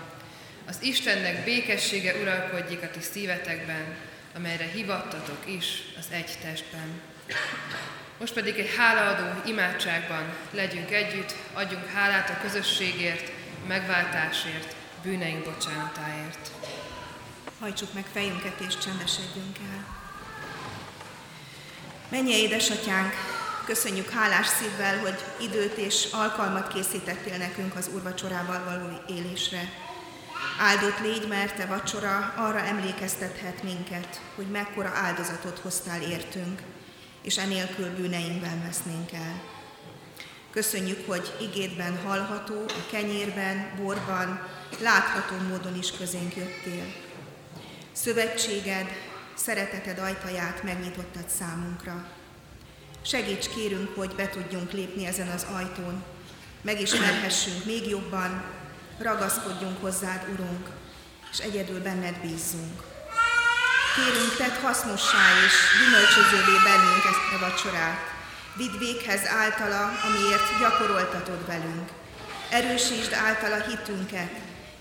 Az 0.68 0.78
Istennek 0.82 1.44
békessége 1.44 2.14
uralkodjék 2.22 2.84
a 2.84 2.90
ti 2.90 3.00
szívetekben, 3.02 3.96
amelyre 4.36 4.66
hivattatok 4.66 5.40
is 5.46 5.82
az 6.00 6.06
egy 6.10 6.32
testben. 6.42 7.02
Most 8.20 8.34
pedig 8.34 8.60
egy 8.60 8.76
hálaadó 8.78 9.42
imádságban 9.46 10.24
legyünk 10.52 10.92
együtt, 10.92 11.36
adjunk 11.54 11.86
hálát 11.94 12.30
a 12.30 12.42
közösségért, 12.42 13.32
megváltásért, 13.68 14.76
bűneink 15.04 15.44
bocsánatáért. 15.44 16.52
Hajtsuk 17.60 17.94
meg 17.94 18.06
fejünket 18.14 18.60
és 18.68 18.78
csendesedjünk 18.78 19.58
el. 19.58 20.03
Menje 22.14 22.38
édesatyánk, 22.38 23.14
köszönjük 23.66 24.10
hálás 24.10 24.48
szívvel, 24.48 24.98
hogy 24.98 25.24
időt 25.40 25.78
és 25.78 26.08
alkalmat 26.12 26.74
készítettél 26.74 27.38
nekünk 27.38 27.76
az 27.76 27.90
úrvacsorával 27.94 28.64
való 28.64 29.18
élésre. 29.20 29.70
Áldott 30.60 31.00
légy, 31.00 31.28
mert 31.28 31.56
te 31.56 31.66
vacsora 31.66 32.34
arra 32.38 32.60
emlékeztethet 32.60 33.64
minket, 33.64 34.22
hogy 34.36 34.46
mekkora 34.46 34.92
áldozatot 34.96 35.60
hoztál 35.60 36.02
értünk, 36.02 36.62
és 37.22 37.38
enélkül 37.38 37.96
bűneinkben 37.96 38.64
vesznénk 38.66 39.12
el. 39.12 39.42
Köszönjük, 40.52 41.08
hogy 41.08 41.34
igédben 41.42 42.00
hallható, 42.06 42.66
a 42.68 42.90
kenyérben, 42.92 43.74
borban, 43.82 44.48
látható 44.80 45.36
módon 45.50 45.78
is 45.78 45.92
közénk 45.92 46.36
jöttél. 46.36 46.94
Szövetséged, 47.92 48.88
szereteted 49.36 50.00
ajtaját 50.00 50.64
megnyitottad 50.64 51.30
számunkra. 51.30 52.06
Segíts 53.02 53.50
kérünk, 53.50 53.96
hogy 53.96 54.16
be 54.16 54.30
tudjunk 54.30 54.72
lépni 54.72 55.06
ezen 55.06 55.28
az 55.28 55.46
ajtón, 55.54 56.04
megismerhessünk 56.62 57.66
még 57.66 57.90
jobban, 57.90 58.44
ragaszkodjunk 59.00 59.82
hozzád, 59.82 60.28
Urunk, 60.34 60.70
és 61.32 61.38
egyedül 61.38 61.82
benned 61.82 62.16
bízzunk. 62.22 62.82
Kérünk, 63.96 64.36
tedd 64.38 64.62
hasznossá 64.62 65.24
és 65.46 65.56
gyümölcsözővé 65.80 66.56
bennünk 66.64 67.04
ezt 67.12 67.34
a 67.36 67.40
vacsorát. 67.40 68.00
Vidd 68.58 68.78
véghez 68.80 69.28
általa, 69.28 69.82
amiért 70.08 70.60
gyakoroltatod 70.60 71.46
velünk. 71.48 71.90
Erősítsd 72.50 73.14
általa 73.14 73.62
hitünket, 73.68 74.32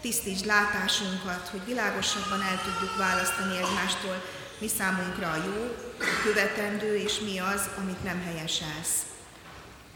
tisztítsd 0.01 0.47
látásunkat, 0.47 1.49
hogy 1.51 1.65
világosabban 1.65 2.43
el 2.43 2.61
tudjuk 2.65 2.97
választani 2.97 3.57
egymástól, 3.57 4.25
mi 4.63 4.69
számunkra 4.69 5.31
a 5.31 5.37
jó, 5.37 5.77
a 5.99 6.23
követendő, 6.25 6.97
és 6.97 7.19
mi 7.19 7.39
az, 7.39 7.69
amit 7.79 8.05
nem 8.05 8.23
helyeselsz. 8.23 8.97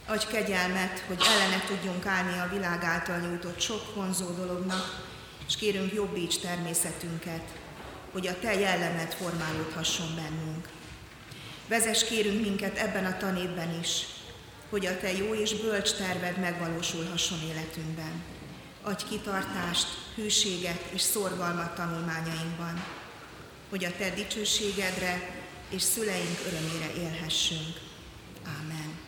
Adj 0.07 0.27
kegyelmet, 0.27 1.05
hogy 1.07 1.23
ellene 1.29 1.64
tudjunk 1.67 2.07
állni 2.07 2.39
a 2.39 2.49
világ 2.53 2.83
által 2.83 3.19
nyújtott 3.19 3.61
sok 3.61 3.95
vonzó 3.95 4.31
dolognak, 4.31 5.05
és 5.47 5.57
kérünk 5.57 5.93
jobbíts 5.93 6.39
természetünket, 6.39 7.43
hogy 8.12 8.27
a 8.27 8.39
Te 8.39 8.55
jellemed 8.55 9.12
formálódhasson 9.12 10.14
bennünk. 10.14 10.69
Vezes 11.69 12.05
kérünk 12.05 12.41
minket 12.41 12.79
ebben 12.79 13.05
a 13.05 13.17
tanévben 13.17 13.79
is, 13.81 14.07
hogy 14.71 14.87
a 14.87 14.99
Te 14.99 15.12
jó 15.12 15.35
és 15.35 15.55
bölcs 15.55 15.93
terved 15.93 16.39
megvalósulhasson 16.39 17.39
életünkben. 17.51 18.23
Adj 18.83 19.05
kitartást, 19.09 19.87
hűséget 20.14 20.83
és 20.93 21.01
szorgalmat 21.01 21.75
tanulmányainkban, 21.75 22.85
hogy 23.69 23.85
a 23.85 23.97
Te 23.99 24.11
dicsőségedre 24.11 25.31
és 25.71 25.83
szüleink 25.83 26.39
örömére 26.47 26.93
élhessünk. 27.03 27.81
Ámen. 28.61 28.99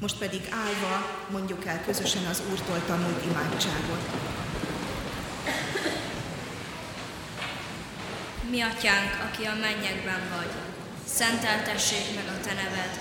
Most 0.00 0.18
pedig 0.18 0.40
állva 0.50 1.26
mondjuk 1.30 1.64
el 1.64 1.84
közösen 1.84 2.24
az 2.24 2.42
Úrtól 2.50 2.82
tanult 2.86 3.24
imádságot. 3.24 4.02
Mi 8.50 8.60
atyánk, 8.60 9.10
aki 9.30 9.44
a 9.44 9.54
mennyekben 9.54 10.20
vagy, 10.36 10.52
szenteltessék 11.04 12.14
meg 12.14 12.24
a 12.28 12.40
te 12.40 12.54
neved, 12.54 13.00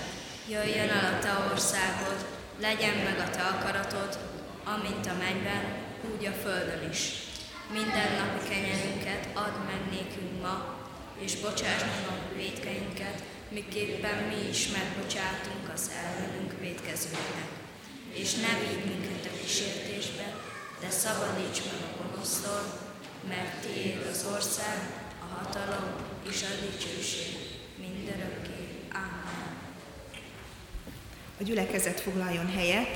jöjjön 0.49 0.89
el 0.89 1.14
a 1.14 1.20
te 1.20 1.51
országod, 1.51 2.26
legyen 2.60 2.95
meg 2.95 3.20
a 3.20 3.30
te 3.30 3.41
akaratod, 3.41 4.20
amint 4.64 5.05
a 5.05 5.14
mennyben, 5.20 5.64
úgy 6.16 6.26
a 6.26 6.32
földön 6.32 6.89
is. 6.89 7.26
Minden 7.72 8.09
napi 8.18 8.49
kenyerünket 8.49 9.28
add 9.34 9.55
meg 9.65 9.82
nékünk 9.89 10.41
ma, 10.41 10.76
és 11.20 11.36
bocsáss 11.36 11.82
meg 11.82 12.03
a 12.09 12.36
védkeinket, 12.36 13.24
miképpen 13.49 14.18
mi 14.24 14.49
is 14.49 14.68
megbocsátunk 14.68 15.65
az 15.74 15.91
ellenünk 16.03 16.59
védkezőknek. 16.59 17.49
És 18.13 18.34
ne 18.34 18.59
vigy 18.59 18.86
minket 18.86 19.26
a 19.26 19.38
kísértésbe, 19.41 20.36
de 20.80 20.89
szabadíts 20.89 21.61
meg 21.65 21.80
a 21.84 22.01
gonosztól, 22.01 22.63
mert 23.30 23.65
tiéd 23.65 24.07
az 24.11 24.26
ország, 24.34 24.78
hatalom 25.38 25.86
és 26.30 26.43
a 26.43 26.65
dicsőség 26.65 27.36
mindörökké. 27.80 28.63
Amen. 28.93 29.57
A 31.39 31.43
gyülekezet 31.43 31.99
foglaljon 31.99 32.51
helyet, 32.51 32.88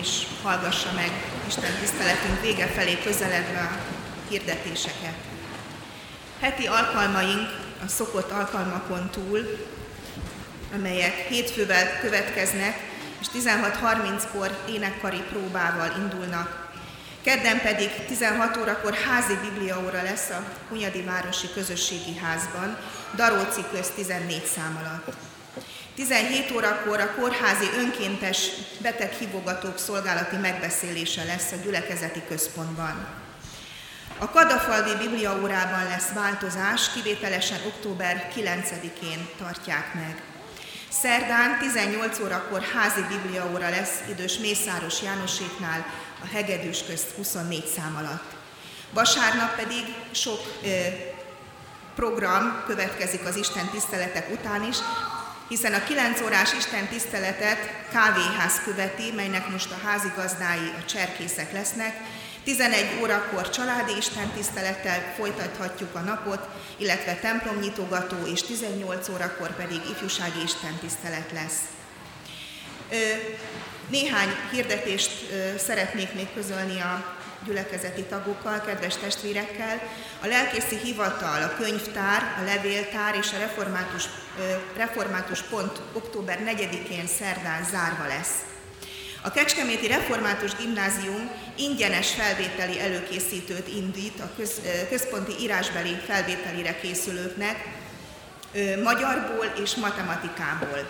és 0.00 0.26
hallgassa 0.42 0.92
meg 0.92 1.10
Isten 1.46 1.78
tiszteletünk 1.80 2.40
vége 2.40 2.66
felé 2.66 2.98
közeledve 3.02 3.60
a 3.60 3.87
hirdetéseket. 4.28 5.14
Heti 6.40 6.66
alkalmaink 6.66 7.48
a 7.84 7.88
szokott 7.88 8.30
alkalmakon 8.30 9.10
túl, 9.10 9.58
amelyek 10.74 11.14
hétfővel 11.14 12.00
következnek, 12.00 12.76
és 13.20 13.26
16.30-kor 13.34 14.64
énekkari 14.68 15.22
próbával 15.30 15.92
indulnak 15.98 16.68
Kedden 17.28 17.60
pedig 17.60 17.90
16 18.06 18.56
órakor 18.56 18.94
házi 18.94 19.34
bibliaóra 19.42 20.02
lesz 20.02 20.30
a 20.30 20.44
Hunyadi 20.68 21.02
Városi 21.02 21.46
Közösségi 21.54 22.16
Házban, 22.16 22.76
Daróci 23.14 23.64
köz 23.70 23.90
14 23.94 24.44
szám 24.44 24.78
alatt. 24.80 25.16
17 25.94 26.50
órakor 26.50 27.00
a 27.00 27.14
kórházi 27.14 27.66
önkéntes 27.78 28.48
beteghívogatók 28.80 29.78
szolgálati 29.78 30.36
megbeszélése 30.36 31.24
lesz 31.24 31.52
a 31.52 31.56
gyülekezeti 31.64 32.22
központban. 32.28 33.06
A 34.20 34.30
Kadafalvi 34.30 34.96
Bibliaórában 34.96 35.84
lesz 35.88 36.12
változás, 36.14 36.92
kivételesen 36.92 37.58
október 37.66 38.32
9-én 38.36 39.28
tartják 39.38 39.94
meg. 39.94 40.22
Szerdán 40.88 41.58
18 41.58 42.20
órakor 42.20 42.62
házi 42.62 43.00
bibliaóra 43.08 43.68
lesz 43.68 44.00
idős 44.10 44.38
Mészáros 44.38 45.02
Jánoséknál, 45.02 45.86
a 46.22 46.26
hegedűs 46.32 46.84
közt 46.86 47.10
24 47.16 47.66
szám 47.66 47.96
alatt. 47.96 48.36
Vasárnap 48.92 49.56
pedig 49.56 49.94
sok 50.10 50.40
ö, 50.64 50.68
program 51.94 52.62
következik 52.66 53.24
az 53.24 53.36
Isten 53.36 53.68
tiszteletek 53.68 54.30
után 54.32 54.64
is, 54.64 54.76
hiszen 55.48 55.74
a 55.74 55.84
9 55.84 56.20
órás 56.20 56.52
Isten 56.52 56.86
tiszteletet 56.86 57.58
kávéház 57.92 58.60
követi, 58.64 59.12
melynek 59.16 59.48
most 59.48 59.70
a 59.70 59.86
házigazdái, 59.86 60.72
a 60.78 60.84
cserkészek 60.84 61.52
lesznek. 61.52 61.94
11 62.48 62.98
órakor 63.00 63.50
családi 63.50 63.96
Isten 63.96 64.30
tisztelettel 64.30 65.14
folytathatjuk 65.16 65.94
a 65.94 66.00
napot, 66.00 66.48
illetve 66.76 67.14
templomnyitogató, 67.14 68.16
és 68.26 68.42
18 68.42 69.08
órakor 69.08 69.56
pedig 69.56 69.80
ifjúsági 69.90 70.42
Isten 70.42 70.78
tisztelet 70.80 71.32
lesz. 71.32 71.58
Néhány 73.88 74.28
hirdetést 74.50 75.10
szeretnék 75.58 76.14
még 76.14 76.26
közölni 76.34 76.80
a 76.80 77.16
gyülekezeti 77.46 78.02
tagokkal, 78.02 78.60
kedves 78.60 78.96
testvérekkel. 78.96 79.80
A 80.22 80.26
lelkészi 80.26 80.76
hivatal, 80.76 81.42
a 81.42 81.54
könyvtár, 81.56 82.34
a 82.40 82.44
levéltár 82.44 83.14
és 83.14 83.32
a 83.32 83.38
református, 83.38 84.04
református 84.76 85.42
pont 85.42 85.80
október 85.92 86.38
4-én 86.44 87.06
szerdán 87.06 87.64
zárva 87.64 88.06
lesz. 88.06 88.34
A 89.22 89.30
Kecskeméti 89.30 89.86
Református 89.86 90.54
Gimnázium 90.54 91.30
ingyenes 91.56 92.10
felvételi 92.10 92.80
előkészítőt 92.80 93.68
indít 93.68 94.20
a 94.20 94.30
köz, 94.36 94.60
központi 94.88 95.32
írásbeli 95.40 95.96
felvételire 96.06 96.80
készülőknek 96.80 97.56
magyarból 98.82 99.52
és 99.62 99.74
matematikából. 99.74 100.86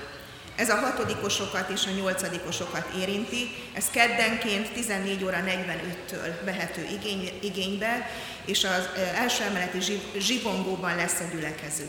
Ez 0.56 0.70
a 0.70 0.76
hatodikosokat 0.76 1.70
és 1.70 1.86
a 1.86 1.90
nyolcadikosokat 1.90 2.86
érinti. 2.98 3.50
Ez 3.74 3.84
keddenként 3.90 4.72
14 4.72 5.24
óra 5.24 5.38
45-től 5.46 6.44
vehető 6.44 6.86
igény, 6.90 7.38
igénybe, 7.42 8.10
és 8.44 8.64
az 8.64 8.88
első 9.14 9.42
emeleti 9.42 9.78
zsibongóban 10.18 10.96
lesz 10.96 11.20
a 11.20 11.34
gyülekező. 11.34 11.88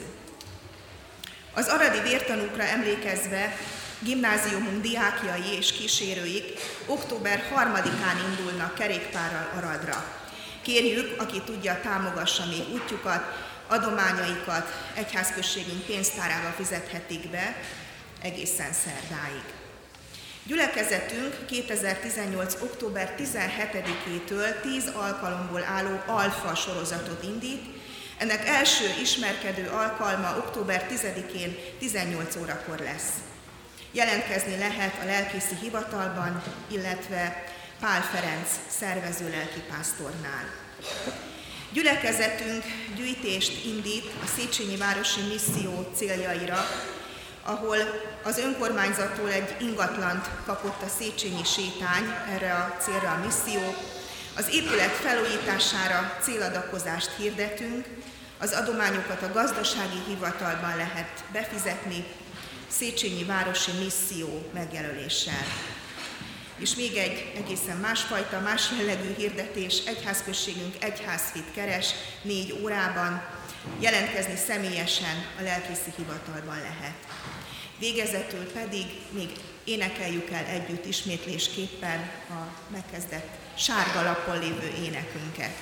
Az 1.54 1.68
aradi 1.68 2.02
vértanúkra 2.02 2.64
emlékezve 2.64 3.58
gimnáziumunk 4.00 4.82
diákjai 4.82 5.58
és 5.58 5.72
kísérőik 5.72 6.60
október 6.86 7.44
3-án 7.56 8.30
indulnak 8.30 8.76
kerékpárral 8.76 9.50
Aradra. 9.58 10.06
Kérjük, 10.62 11.22
aki 11.22 11.42
tudja, 11.46 11.80
támogassa 11.84 12.46
még 12.46 12.70
útjukat, 12.74 13.24
adományaikat 13.68 14.92
egyházközségünk 14.96 15.86
pénztárába 15.86 16.50
fizethetik 16.50 17.30
be 17.30 17.56
egészen 18.22 18.74
szerdáig. 18.74 19.44
Gyülekezetünk 20.44 21.46
2018. 21.46 22.56
október 22.62 23.16
17-től 23.18 24.62
10 24.62 24.92
alkalomból 24.96 25.64
álló 25.64 26.02
alfa 26.06 26.56
sorozatot 26.56 27.24
indít, 27.24 27.64
ennek 28.18 28.48
első 28.48 28.86
ismerkedő 29.02 29.68
alkalma 29.68 30.38
október 30.38 30.88
10-én 30.92 31.58
18 31.80 32.36
órakor 32.36 32.80
lesz. 32.80 33.29
Jelentkezni 33.92 34.58
lehet 34.58 34.94
a 35.02 35.06
lelkészi 35.06 35.56
hivatalban, 35.62 36.44
illetve 36.68 37.44
Pál 37.80 38.02
Ferenc 38.02 38.50
szervező 38.68 39.30
lelkipásztornál. 39.30 40.46
Gyülekezetünk 41.74 42.64
gyűjtést 42.96 43.66
indít 43.66 44.06
a 44.24 44.28
Széchenyi 44.36 44.78
Városi 44.78 45.22
Misszió 45.22 45.92
céljaira, 45.96 46.60
ahol 47.44 47.78
az 48.24 48.38
önkormányzattól 48.38 49.32
egy 49.32 49.56
ingatlant 49.60 50.30
kapott 50.46 50.82
a 50.82 50.90
Széchenyi 50.98 51.44
sétány, 51.44 52.16
erre 52.34 52.54
a 52.54 52.76
célra 52.80 53.12
a 53.12 53.26
misszió. 53.26 53.76
Az 54.36 54.50
épület 54.52 54.92
felújítására 54.92 56.18
céladakozást 56.22 57.12
hirdetünk, 57.18 57.86
az 58.40 58.52
adományokat 58.52 59.22
a 59.22 59.32
gazdasági 59.34 60.02
hivatalban 60.08 60.76
lehet 60.78 61.24
befizetni, 61.32 62.06
Széchenyi 62.70 63.24
Városi 63.24 63.72
Misszió 63.72 64.50
megjelöléssel. 64.54 65.46
És 66.58 66.76
még 66.76 66.96
egy 66.96 67.32
egészen 67.38 67.78
másfajta, 67.78 68.40
más 68.40 68.70
jellegű 68.78 69.14
hirdetés, 69.18 69.80
egyházközségünk 69.86 70.76
egyházfit 70.84 71.52
keres 71.54 71.90
négy 72.22 72.60
órában, 72.62 73.22
jelentkezni 73.80 74.36
személyesen 74.36 75.26
a 75.40 75.42
lelkészi 75.42 75.94
hivatalban 75.96 76.56
lehet. 76.56 76.96
Végezetül 77.80 78.52
pedig 78.52 78.86
még 79.10 79.30
énekeljük 79.64 80.30
el 80.30 80.46
együtt 80.46 80.86
ismétlésképpen 80.86 82.00
a 82.30 82.72
megkezdett 82.72 83.30
sárga 83.58 84.04
lapon 84.04 84.40
lévő 84.40 84.74
énekünket. 84.84 85.56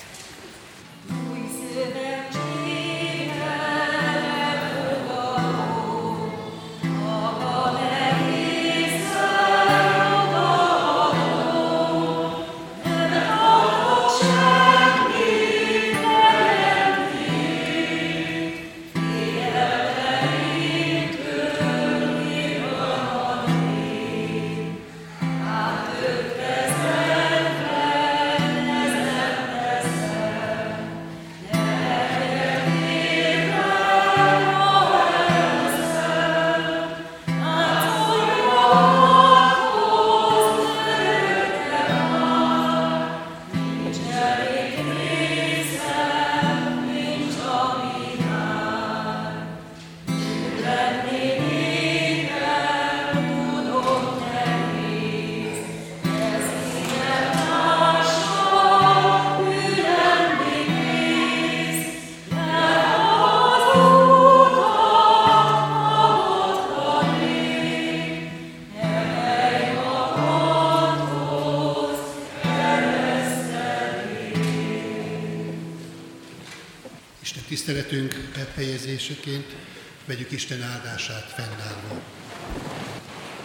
Isten 80.37 80.61
áldását 80.61 81.33
fennállva. 81.35 82.01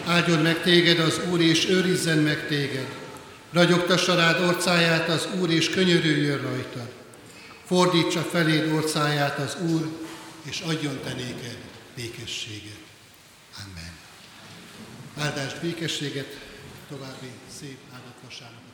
Áldjon 0.05 0.39
meg 0.39 0.61
téged 0.61 0.99
az 0.99 1.21
Úr, 1.31 1.41
és 1.41 1.69
őrizzen 1.69 2.17
meg 2.17 2.47
téged. 2.47 2.87
Ragyogtassa 3.51 4.15
rád 4.15 4.41
orcáját 4.41 5.09
az 5.09 5.27
Úr, 5.39 5.51
és 5.51 5.69
könyörüljön 5.69 6.41
rajta. 6.41 6.89
Fordítsa 7.65 8.21
feléd 8.21 8.73
orcáját 8.73 9.39
az 9.39 9.57
Úr, 9.69 9.99
és 10.43 10.59
adjon 10.59 10.99
te 11.03 11.13
néked 11.13 11.57
békességet. 11.95 12.83
Amen. 13.65 13.93
Áldást 15.17 15.61
békességet, 15.61 16.37
további 16.89 17.31
szép 17.59 17.77
áldott 17.93 18.17
vasárnapot. 18.23 18.72